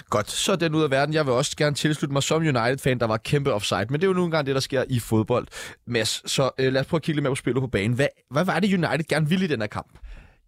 [0.09, 1.13] Godt, så er den ud af verden.
[1.13, 3.85] Jeg vil også gerne tilslutte mig som United-fan, der var kæmpe offside.
[3.89, 5.47] Men det er jo nogle gange det, der sker i fodbold.
[5.87, 7.93] Mads, så øh, lad os prøve at kigge lidt mere på spillet på banen.
[7.93, 9.99] Hvad, hvad var det, United gerne ville i den her kamp?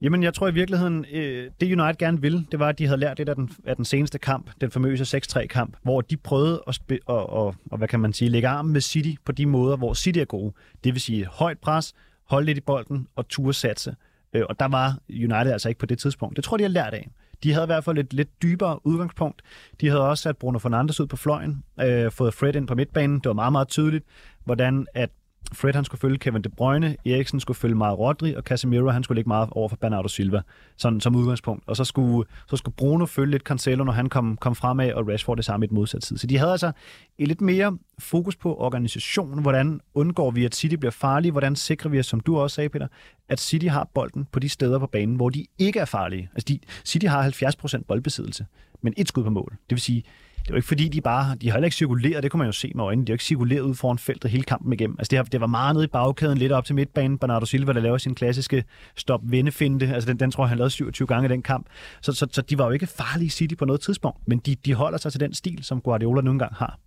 [0.01, 2.99] Jamen, jeg tror i virkeligheden, øh, det United gerne ville, det var, at de havde
[2.99, 6.79] lært det af den, af den seneste kamp, den famøse 6-3-kamp, hvor de prøvede at,
[6.81, 9.77] spi- og, og, og, hvad kan man sige, lægge armen med City på de måder,
[9.77, 10.53] hvor City er gode.
[10.83, 11.93] Det vil sige højt pres,
[12.25, 13.95] holde lidt i bolden og ture satse.
[14.33, 16.35] Øh, og der var United altså ikke på det tidspunkt.
[16.35, 17.09] Det tror de har lært af.
[17.43, 19.41] De havde i hvert fald et lidt dybere udgangspunkt.
[19.81, 23.15] De havde også sat Bruno Fernandes ud på fløjen, øh, fået Fred ind på midtbanen.
[23.15, 24.05] Det var meget, meget tydeligt,
[24.45, 25.09] hvordan at
[25.53, 29.03] Fred han skulle følge Kevin De Bruyne, Eriksen skulle følge meget Rodri, og Casemiro han
[29.03, 30.41] skulle ligge meget over for Bernardo Silva,
[30.77, 31.63] sådan som udgangspunkt.
[31.67, 35.07] Og så skulle, så skulle Bruno følge lidt Cancelo, når han kom, kom fremad, og
[35.07, 36.17] Rashford det samme i et modsat tid.
[36.17, 36.71] Så de havde altså
[37.17, 41.91] et lidt mere fokus på organisationen, hvordan undgår vi, at City bliver farlige, hvordan sikrer
[41.91, 42.87] vi os, som du også sagde, Peter,
[43.29, 46.29] at City har bolden på de steder på banen, hvor de ikke er farlige.
[46.33, 47.29] Altså de, City har
[47.77, 48.45] 70% boldbesiddelse,
[48.81, 49.51] men et skud på mål.
[49.51, 50.03] Det vil sige,
[50.41, 52.47] det er jo ikke fordi, de bare, de har heller ikke cirkuleret, det kunne man
[52.47, 54.95] jo se med øjnene, de har ikke cirkuleret ud foran feltet hele kampen igennem.
[54.99, 57.17] Altså det, har, det var meget nede i bagkæden, lidt op til midtbanen.
[57.17, 58.63] Bernardo Silva, der laver sin klassiske
[58.95, 61.65] stop vendefinde altså den, den tror jeg, han lavede 27 gange i den kamp.
[62.01, 64.73] Så, så, så de var jo ikke farlige City på noget tidspunkt, men de, de
[64.73, 66.79] holder sig til den stil, som Guardiola nogle gange har.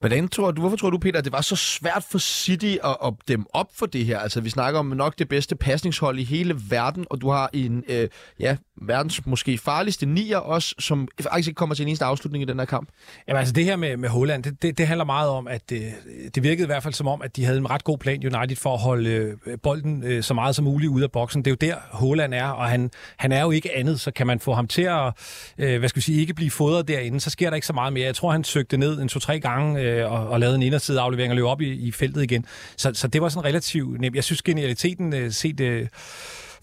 [0.00, 2.96] Hvordan tror du, hvorfor tror du, Peter, at det var så svært for City at,
[3.04, 4.18] at dem op for det her?
[4.18, 7.84] Altså, vi snakker om nok det bedste pasningshold i hele verden, og du har en,
[7.88, 8.08] øh,
[8.40, 12.46] ja, verdens måske farligste nier også, som faktisk ikke kommer til en eneste afslutning i
[12.46, 12.88] den her kamp.
[13.28, 15.92] Jamen altså, det her med, med Holland, det, det, det handler meget om, at det,
[16.34, 18.56] det virkede i hvert fald som om, at de havde en ret god plan United
[18.56, 21.44] for at holde øh, bolden øh, så meget som muligt ude af boksen.
[21.44, 24.26] Det er jo der, Holland er, og han, han er jo ikke andet, så kan
[24.26, 25.12] man få ham til at,
[25.58, 27.92] øh, hvad skal vi sige, ikke blive fodret derinde, så sker der ikke så meget
[27.92, 28.04] mere.
[28.04, 31.32] Jeg tror, han søgte ned en to-tre gange øh, og, og lavede en inderside aflevering
[31.32, 32.46] og løb op i, i feltet igen.
[32.76, 34.16] Så, så det var sådan relativt nemt.
[34.16, 35.60] Jeg synes, genialiteten øh, set...
[35.60, 35.86] Øh,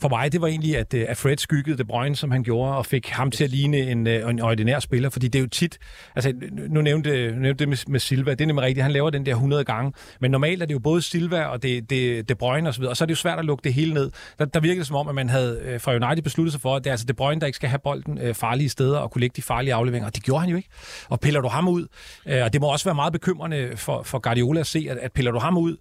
[0.02, 2.86] for mig, det var egentlig, at, at Fred skyggede De Bruyne, som han gjorde, og
[2.86, 5.78] fik ham til at ligne en, en ordinær spiller, fordi det er jo tit,
[6.16, 6.34] altså
[6.70, 9.26] nu nævnte, nu nævnte det med, med Silva, det er nemlig rigtigt, han laver den
[9.26, 12.70] der 100 gange, men normalt er det jo både Silva og det, det, De Bruyne
[12.70, 14.12] og så videre, og så er det jo svært at lukke det hele ned.
[14.40, 16.84] Der, der virker det som om, at man havde fra United besluttet sig for, at
[16.84, 19.34] det er altså De Bruyne, der ikke skal have bolden farlige steder og kunne lægge
[19.36, 20.70] de farlige afleveringer, og det gjorde han jo ikke.
[21.10, 21.88] Og piller du ham ud,
[22.26, 25.32] og det må også være meget bekymrende for, for Guardiola at se, at, at piller
[25.32, 25.78] du ham ud,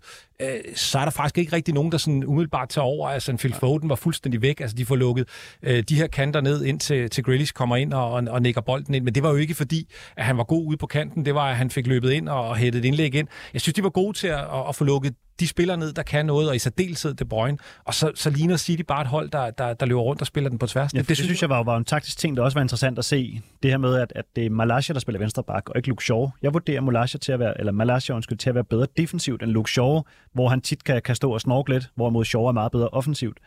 [0.74, 3.08] så er der faktisk ikke rigtig nogen, der sådan umiddelbart tager over.
[3.08, 4.60] Altså, en Phil Foden var fuldstændig væk.
[4.60, 5.28] Altså, de får lukket
[5.62, 8.60] øh, de her kanter ned, ind til, til Grealish kommer ind og, og, og nikker
[8.60, 9.04] bolden ind.
[9.04, 11.24] Men det var jo ikke fordi, at han var god ude på kanten.
[11.24, 13.28] Det var, at han fik løbet ind og, hættet indlæg ind.
[13.52, 16.02] Jeg synes, de var gode til at, at, at få lukket de spiller ned, der
[16.02, 17.58] kan noget, og i særdeleshed De Bruyne.
[17.84, 20.50] Og så, så ligner City bare et hold, der, der, der løber rundt og spiller
[20.50, 20.94] den på tværs.
[20.94, 23.04] Ja, det, det, synes jeg var, var en taktisk ting, der også var interessant at
[23.04, 23.40] se.
[23.62, 26.04] Det her med, at, at det er Malaysia, der spiller venstre bak, og ikke Luke
[26.04, 26.28] Shaw.
[26.42, 29.50] Jeg vurderer Malaysia til at være, eller Malaysia, undskyld, til at være bedre defensivt end
[29.50, 32.72] Luke Shaw, hvor han tit kan, kan stå og snorke lidt, hvorimod Shaw er meget
[32.72, 33.38] bedre offensivt.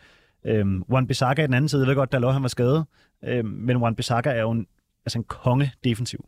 [0.46, 2.86] Øhm, Juan Bissaka i den anden side, jeg ved godt, der han var skadet,
[3.26, 4.66] øhm, men Juan Bissaka er jo en,
[5.06, 6.26] altså en konge defensiv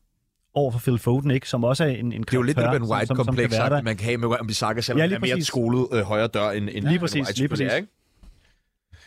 [0.53, 1.49] over for Phil Foden, ikke?
[1.49, 4.05] som også er en, en Det er jo lidt tør, en white kompleks man kan
[4.05, 6.99] have med Bissaka, selvom Ja, han er mere skolet øh, højre dør end, end Lige
[6.99, 7.73] præcis, White lige præcis.
[7.73, 7.87] ikke?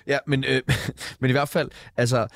[0.07, 0.63] Ja, men, øh,
[1.21, 2.27] men i hvert fald, altså,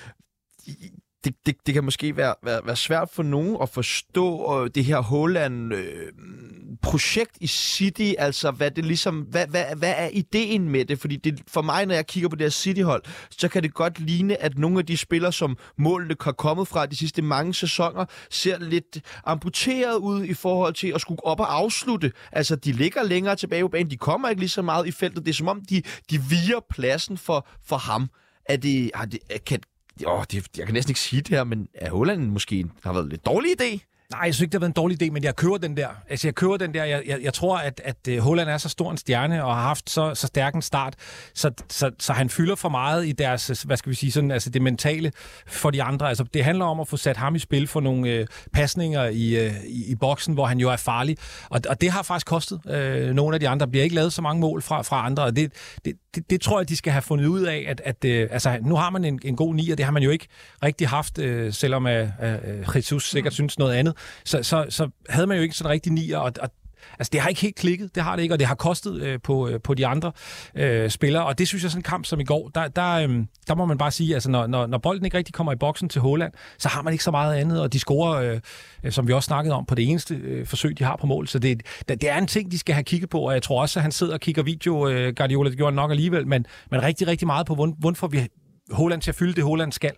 [1.29, 4.85] det, det, det kan måske være, være, være svært for nogen at forstå øh, det
[4.85, 10.85] her Holland-projekt øh, i City, altså hvad det ligesom, hvad, hvad, hvad er ideen med
[10.85, 11.01] det?
[11.01, 14.01] Fordi det, for mig, når jeg kigger på det her City-hold, så kan det godt
[14.01, 18.05] ligne, at nogle af de spillere, som målene har kommet fra de sidste mange sæsoner,
[18.31, 22.13] ser lidt amputeret ud i forhold til at skulle op og afslutte.
[22.33, 25.27] Altså, de ligger længere tilbage på banen, de kommer ikke lige så meget i feltet.
[25.27, 28.09] Det er som om, de, de viger pladsen for, for ham.
[28.49, 29.61] Er det, har det, kan,
[30.07, 33.05] åh, det, jeg kan næsten ikke sige det her, men er Holland måske har været
[33.05, 33.98] en lidt dårlig idé?
[34.13, 35.89] Nej, jeg synes ikke, det har været en dårlig idé, men jeg kører den der.
[36.09, 36.85] Altså, jeg kører den der.
[36.85, 39.63] Jeg, jeg, jeg tror, at, at øh, Holland er så stor en stjerne og har
[39.63, 40.95] haft så, så stærk en start,
[41.35, 44.31] så, så, så han fylder for meget i deres, øh, hvad skal vi sige, sådan,
[44.31, 45.13] altså det mentale
[45.47, 46.09] for de andre.
[46.09, 49.47] Altså, det handler om at få sat ham i spil for nogle øh, pasninger i,
[49.47, 51.17] øh, i, i boksen, hvor han jo er farlig.
[51.51, 53.69] Og, og det har faktisk kostet øh, nogle af de andre.
[53.69, 55.53] Bliver ikke lavet så mange mål fra, fra andre, og det,
[55.85, 58.59] det, det, det tror jeg, de skal have fundet ud af, at, at øh, altså,
[58.63, 60.27] nu har man en, en god nier, det har man jo ikke
[60.63, 63.98] rigtig haft, øh, selvom øh, øh, øh Jesus sikkert synes noget andet.
[64.25, 66.51] Så, så, så havde man jo ikke sådan rigtig nier, og, og
[66.99, 69.19] Altså, det har ikke helt klikket, det har det ikke, og det har kostet øh,
[69.23, 70.13] på, øh, på de andre
[70.55, 73.09] øh, spillere, og det synes jeg sådan en kamp som i går, der, der, øh,
[73.49, 75.89] der må man bare sige, altså når, når, når bolden ikke rigtig kommer i boksen
[75.89, 78.41] til Holland, så har man ikke så meget andet, og de scorer,
[78.85, 81.29] øh, som vi også snakkede om, på det eneste øh, forsøg, de har på mål,
[81.29, 83.61] så det, det, det er en ting, de skal have kigget på, og jeg tror
[83.61, 86.47] også, at han sidder og kigger video, øh, Guardiola, det gjorde han nok alligevel, men,
[86.71, 88.27] men rigtig, rigtig meget på, hvordan, hvordan får vi
[88.71, 89.93] Holland til at fylde det, Holland skal.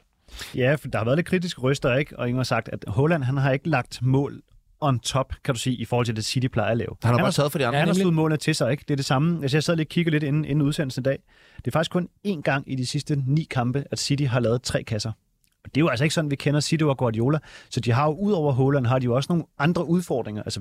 [0.55, 2.19] Ja, for der har været lidt kritiske røster, ikke?
[2.19, 4.43] Og ingen har sagt, at Holland han har ikke lagt mål
[4.81, 6.97] on top, kan du sige, i forhold til det City plejer at lave.
[7.03, 7.79] Han har bare taget for de andre.
[7.79, 8.85] Han har slået målene til sig, ikke?
[8.89, 9.43] Det er det samme.
[9.43, 11.19] Altså, jeg sad lige og kiggede lidt inden, inden udsendelsen i dag.
[11.57, 14.63] Det er faktisk kun én gang i de sidste ni kampe, at City har lavet
[14.63, 15.13] tre kasser.
[15.65, 17.39] Og det er jo altså ikke sådan, vi kender City og Guardiola.
[17.71, 20.43] Så de har jo, ud over Haaland, har de jo også nogle andre udfordringer.
[20.43, 20.61] Altså,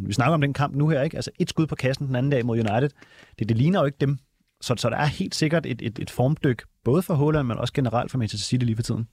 [0.00, 1.16] vi snakker om den kamp nu her, ikke?
[1.16, 2.90] Altså, et skud på kassen den anden dag mod United.
[3.38, 4.18] Det, det ligner jo ikke dem.
[4.60, 7.72] Så, så der er helt sikkert et, et, et formdyk, både for Haaland, men også
[7.72, 9.08] generelt for Manchester City lige for tiden.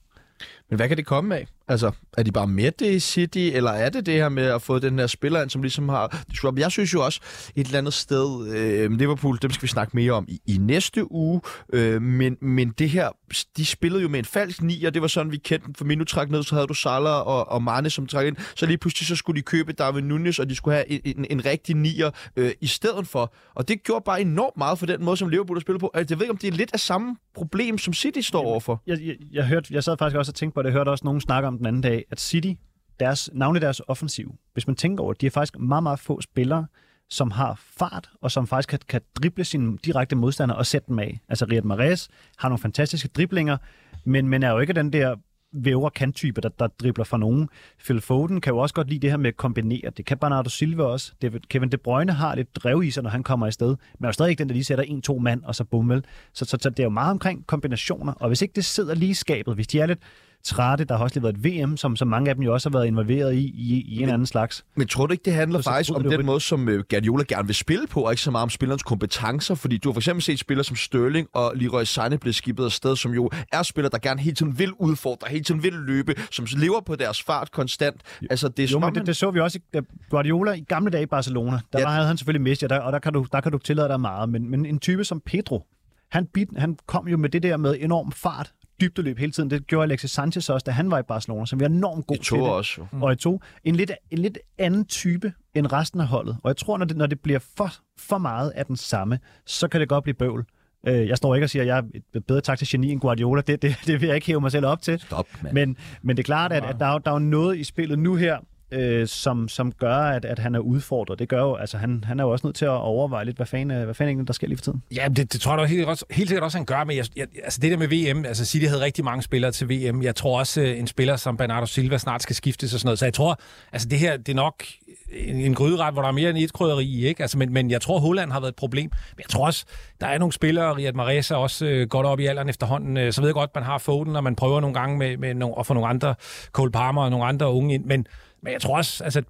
[0.70, 1.46] Men hvad kan det komme af?
[1.68, 4.62] Altså, er de bare med det i City, eller er det det her med at
[4.62, 6.24] få den her spiller ind, som ligesom har...
[6.56, 7.20] Jeg synes jo også
[7.56, 11.12] et eller andet sted, øh, Liverpool, dem skal vi snakke mere om i, i næste
[11.12, 11.40] uge,
[11.72, 13.08] øh, men, men det her,
[13.56, 16.04] de spillede jo med en falsk nier, det var sådan, vi kendte dem, for nu
[16.04, 19.06] trak ned, så havde du Salah og, og Mane, som trak ind, så lige pludselig
[19.06, 22.10] så skulle de købe Darwin Nunez, og de skulle have en, en, en rigtig nier
[22.36, 25.56] øh, i stedet for, og det gjorde bare enormt meget for den måde, som Liverpool
[25.56, 25.90] har spillet på.
[25.94, 28.82] Altså, jeg ved ikke, om det er lidt af samme problem, som City står overfor.
[28.86, 31.04] Jeg, jeg, jeg, hørte, jeg sad faktisk også og tænkte på det, jeg hørte også
[31.04, 32.52] nogen snakke om den anden dag, at City,
[33.00, 36.20] deres, navnlig deres offensiv, hvis man tænker over at de er faktisk meget, meget få
[36.20, 36.66] spillere,
[37.10, 40.98] som har fart, og som faktisk kan, kan drible sine direkte modstandere og sætte dem
[40.98, 41.20] af.
[41.28, 43.56] Altså Riyad Mahrez har nogle fantastiske driblinger,
[44.04, 45.16] men, men er jo ikke den der
[45.52, 47.48] væver kanttype, der, der dribler fra nogen.
[47.78, 49.90] Phil Foden kan jo også godt lide det her med at kombinere.
[49.96, 51.12] Det kan Bernardo Silva også.
[51.22, 53.68] Det, Kevin De Bruyne har lidt drev i sig, når han kommer afsted.
[53.68, 56.04] Men er jo stadig ikke den, der lige sætter en-to mand, og så bummel.
[56.32, 58.12] Så, så, så det er jo meget omkring kombinationer.
[58.12, 59.98] Og hvis ikke det sidder lige i skabet, hvis de er lidt
[60.44, 62.68] trætte, der har også lige været et VM, som, som mange af dem jo også
[62.70, 64.64] har været involveret i, i, i en eller anden slags.
[64.76, 67.24] Men tror du ikke, det handler Så- så faktisk om den måde, som øh, Guardiola
[67.28, 69.54] gerne vil spille på, og ikke så meget om spillerens kompetencer?
[69.54, 72.96] Fordi du har for eksempel set spillere som Sterling og Leroy Sané blive skibet afsted,
[72.96, 76.46] som jo er spillere, der gerne hele tiden vil udfordre, hele tiden vil løbe, som
[76.56, 78.00] lever på deres fart konstant.
[78.30, 79.80] Altså, det er Jo, men det, det så vi også i da
[80.10, 81.60] Guardiola i gamle dage i Barcelona.
[81.72, 81.88] Der Ja.
[81.88, 84.00] havde han selvfølgelig Messi, og der, og der kan, du, der kan du tillade dig
[84.00, 84.28] meget.
[84.28, 85.66] Men, men en type som Pedro,
[86.10, 89.50] han, bit, han kom jo med det der med enorm fart, dybdeløb hele tiden.
[89.50, 92.24] Det gjorde Alexis Sanchez også, da han var i Barcelona, som var enormt god det
[92.24, 92.54] til tog det.
[92.54, 92.86] også jo.
[93.00, 96.36] Og i to, en lidt, en lidt anden type end resten af holdet.
[96.42, 99.68] Og jeg tror, når det, når det bliver for, for meget af den samme, så
[99.68, 100.44] kan det godt blive bøvl.
[100.86, 101.82] Øh, Jeg står ikke og siger, at jeg er
[102.14, 103.40] et bedre taktisk geni end Guardiola.
[103.40, 105.00] Det, det, det vil jeg ikke hæve mig selv op til.
[105.00, 105.26] Stop.
[105.52, 108.14] Men, men det er klart, at, at der, er, der er noget i spillet nu
[108.14, 108.38] her,
[108.70, 111.18] øh, som, som gør, at, at han er udfordret.
[111.18, 113.46] Det gør jo, altså han, han er jo også nødt til at overveje lidt, hvad
[113.46, 114.82] fanden, øh, hvad fanden der sker lige for tiden.
[114.96, 117.06] Ja, det, det tror jeg da helt, også, helt sikkert også, han gør, men jeg,
[117.16, 120.02] jeg, altså det der med VM, altså City havde rigtig mange spillere til VM.
[120.02, 122.98] Jeg tror også, øh, en spiller som Bernardo Silva snart skal skiftes og sådan noget.
[122.98, 123.40] Så jeg tror,
[123.72, 124.64] altså det her, det er nok
[125.12, 127.22] en, en gryderet, hvor der er mere end et krydderi i, ikke?
[127.22, 128.90] Altså, men, men jeg tror, Holland har været et problem.
[129.16, 129.64] Men jeg tror også,
[130.00, 132.96] der er nogle spillere, Riyad Mahrez er også øh, godt op i alderen efterhånden.
[132.96, 135.34] Øh, så ved jeg godt, man har Foden, og man prøver nogle gange med, med
[135.34, 136.14] nogle, at få nogle andre,
[136.52, 137.84] Cole Palmer og nogle andre unge ind.
[137.84, 138.06] Men,
[138.42, 139.22] men jeg tror også, altså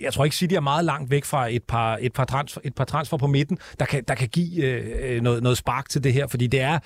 [0.00, 2.74] jeg tror ikke, City er meget langt væk fra et par, et par, transfer, et
[2.74, 6.12] par transfer på midten, der kan, der kan give øh, noget, noget spark til det
[6.12, 6.78] her, fordi det er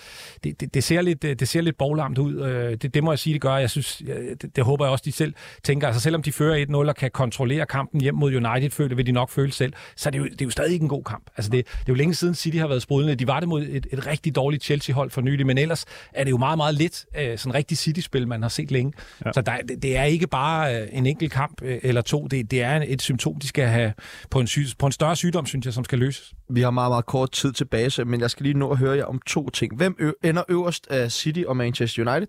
[0.44, 2.40] det, det, det ser lidt det ser lidt boglamt ud.
[2.40, 3.56] Øh, det, det må jeg sige, det gør.
[3.56, 5.86] Jeg synes, øh, det, det håber jeg også, de selv tænker.
[5.86, 9.12] Altså selvom de fører 1-0 og kan kontrollere kampen hjem mod United, føler vil de
[9.12, 11.30] nok føle selv, så er det jo, det er jo stadig ikke en god kamp.
[11.36, 13.14] Altså det, det er jo længe siden City har været sprudlende.
[13.14, 16.30] De var det mod et, et rigtig dårligt Chelsea-hold for nylig, men ellers er det
[16.30, 18.92] jo meget, meget lidt øh, sådan rigtig City-spil, man har set længe.
[19.24, 19.32] Ja.
[19.32, 22.26] Så der, det, det er ikke bare øh, en enkelt kamp øh, eller to.
[22.26, 23.92] Det, det er et symptom, de skal have
[24.30, 26.32] på en, syg, på en større sygdom, synes jeg, som skal løses.
[26.50, 29.04] Vi har meget, meget kort tid tilbage, men jeg skal lige nå at høre jer
[29.04, 29.76] om to ting.
[29.76, 32.28] Hvem ø- ender øverst af City og Manchester United?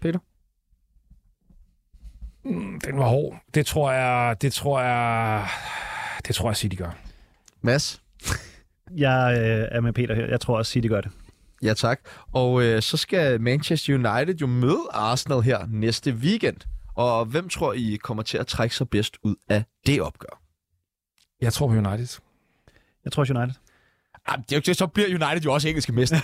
[0.00, 0.18] Peter?
[2.84, 3.36] Den var hård.
[3.54, 5.46] Det tror jeg, det tror jeg,
[6.26, 6.90] det tror jeg, City gør.
[7.62, 8.02] Mads?
[8.96, 10.26] Jeg øh, er med Peter her.
[10.26, 11.10] Jeg tror også, City gør det.
[11.62, 12.00] Ja, tak.
[12.32, 16.56] Og øh, så skal Manchester United jo møde Arsenal her næste weekend.
[17.00, 20.42] Og hvem tror I kommer til at trække sig bedst ud af det opgør?
[21.40, 22.20] Jeg tror på United.
[23.04, 23.54] Jeg tror United.
[24.30, 26.16] Jamen, det er jo ikke, så bliver United jo også engelske mester.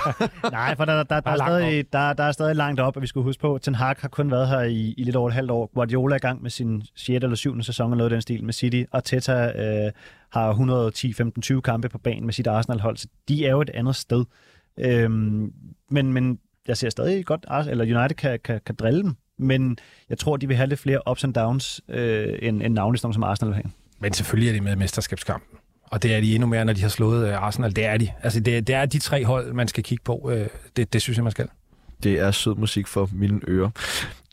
[0.50, 3.02] Nej, for der, der, der, der, er stadig, der, der er stadig langt op, og
[3.02, 5.28] vi skulle huske på, at Ten Hag har kun været her i, i lidt over
[5.28, 5.70] et halvt år.
[5.74, 7.08] Guardiola er i gang med sin 6.
[7.08, 7.62] eller 7.
[7.62, 9.92] sæson eller noget den stil med City, og Teta øh,
[10.32, 13.70] har 110, 15, 20 kampe på banen med sit Arsenal-hold, så de er jo et
[13.70, 14.24] andet sted.
[14.78, 15.52] Øhm,
[15.90, 16.38] men, men
[16.68, 19.78] jeg ser stadig godt, eller United kan, kan, kan drille dem, men
[20.10, 23.22] jeg tror, de vil have lidt flere ups and downs, øh, end, end navnlig som
[23.22, 23.70] Arsenal vil have.
[23.98, 25.58] Men selvfølgelig er de med i mesterskabskampen.
[25.84, 27.76] Og det er de endnu mere, når de har slået øh, Arsenal.
[27.76, 28.08] Det er de.
[28.22, 30.30] Altså, det, det er de tre hold, man skal kigge på.
[30.32, 31.48] Øh, det, det synes jeg, man skal.
[32.02, 33.70] Det er sød musik for mine ører.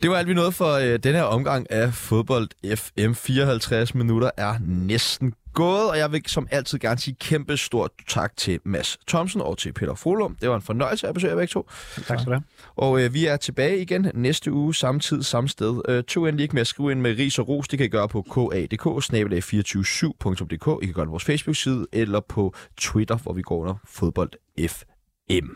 [0.01, 3.13] Det var alt, vi nåede for øh, den her omgang af Fodbold FM.
[3.13, 8.37] 54 minutter er næsten gået, og jeg vil som altid gerne sige kæmpe stort tak
[8.37, 10.35] til Mads Thomsen og til Peter Frohlum.
[10.41, 11.69] Det var en fornøjelse at besøge jer begge to.
[12.07, 12.43] Tak skal du have.
[12.75, 15.81] Og øh, vi er tilbage igen næste uge, samme tid, samme sted.
[15.89, 17.67] Øh, to endelig ikke med at skrive ind med ris og ros.
[17.67, 22.19] Det kan I gøre på kadk 247dk I kan gøre det på vores Facebook-side eller
[22.19, 24.31] på Twitter, hvor vi går under fodbold
[24.67, 25.47] FM.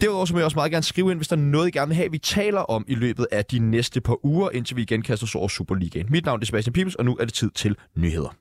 [0.00, 1.88] Derudover så må jeg også meget gerne skrive ind, hvis der er noget, I gerne
[1.88, 5.02] vil have, vi taler om i løbet af de næste par uger, indtil vi igen
[5.02, 6.06] kaster os over Superligaen.
[6.10, 8.36] Mit navn er Sebastian Pibels, og nu er det tid til nyheder.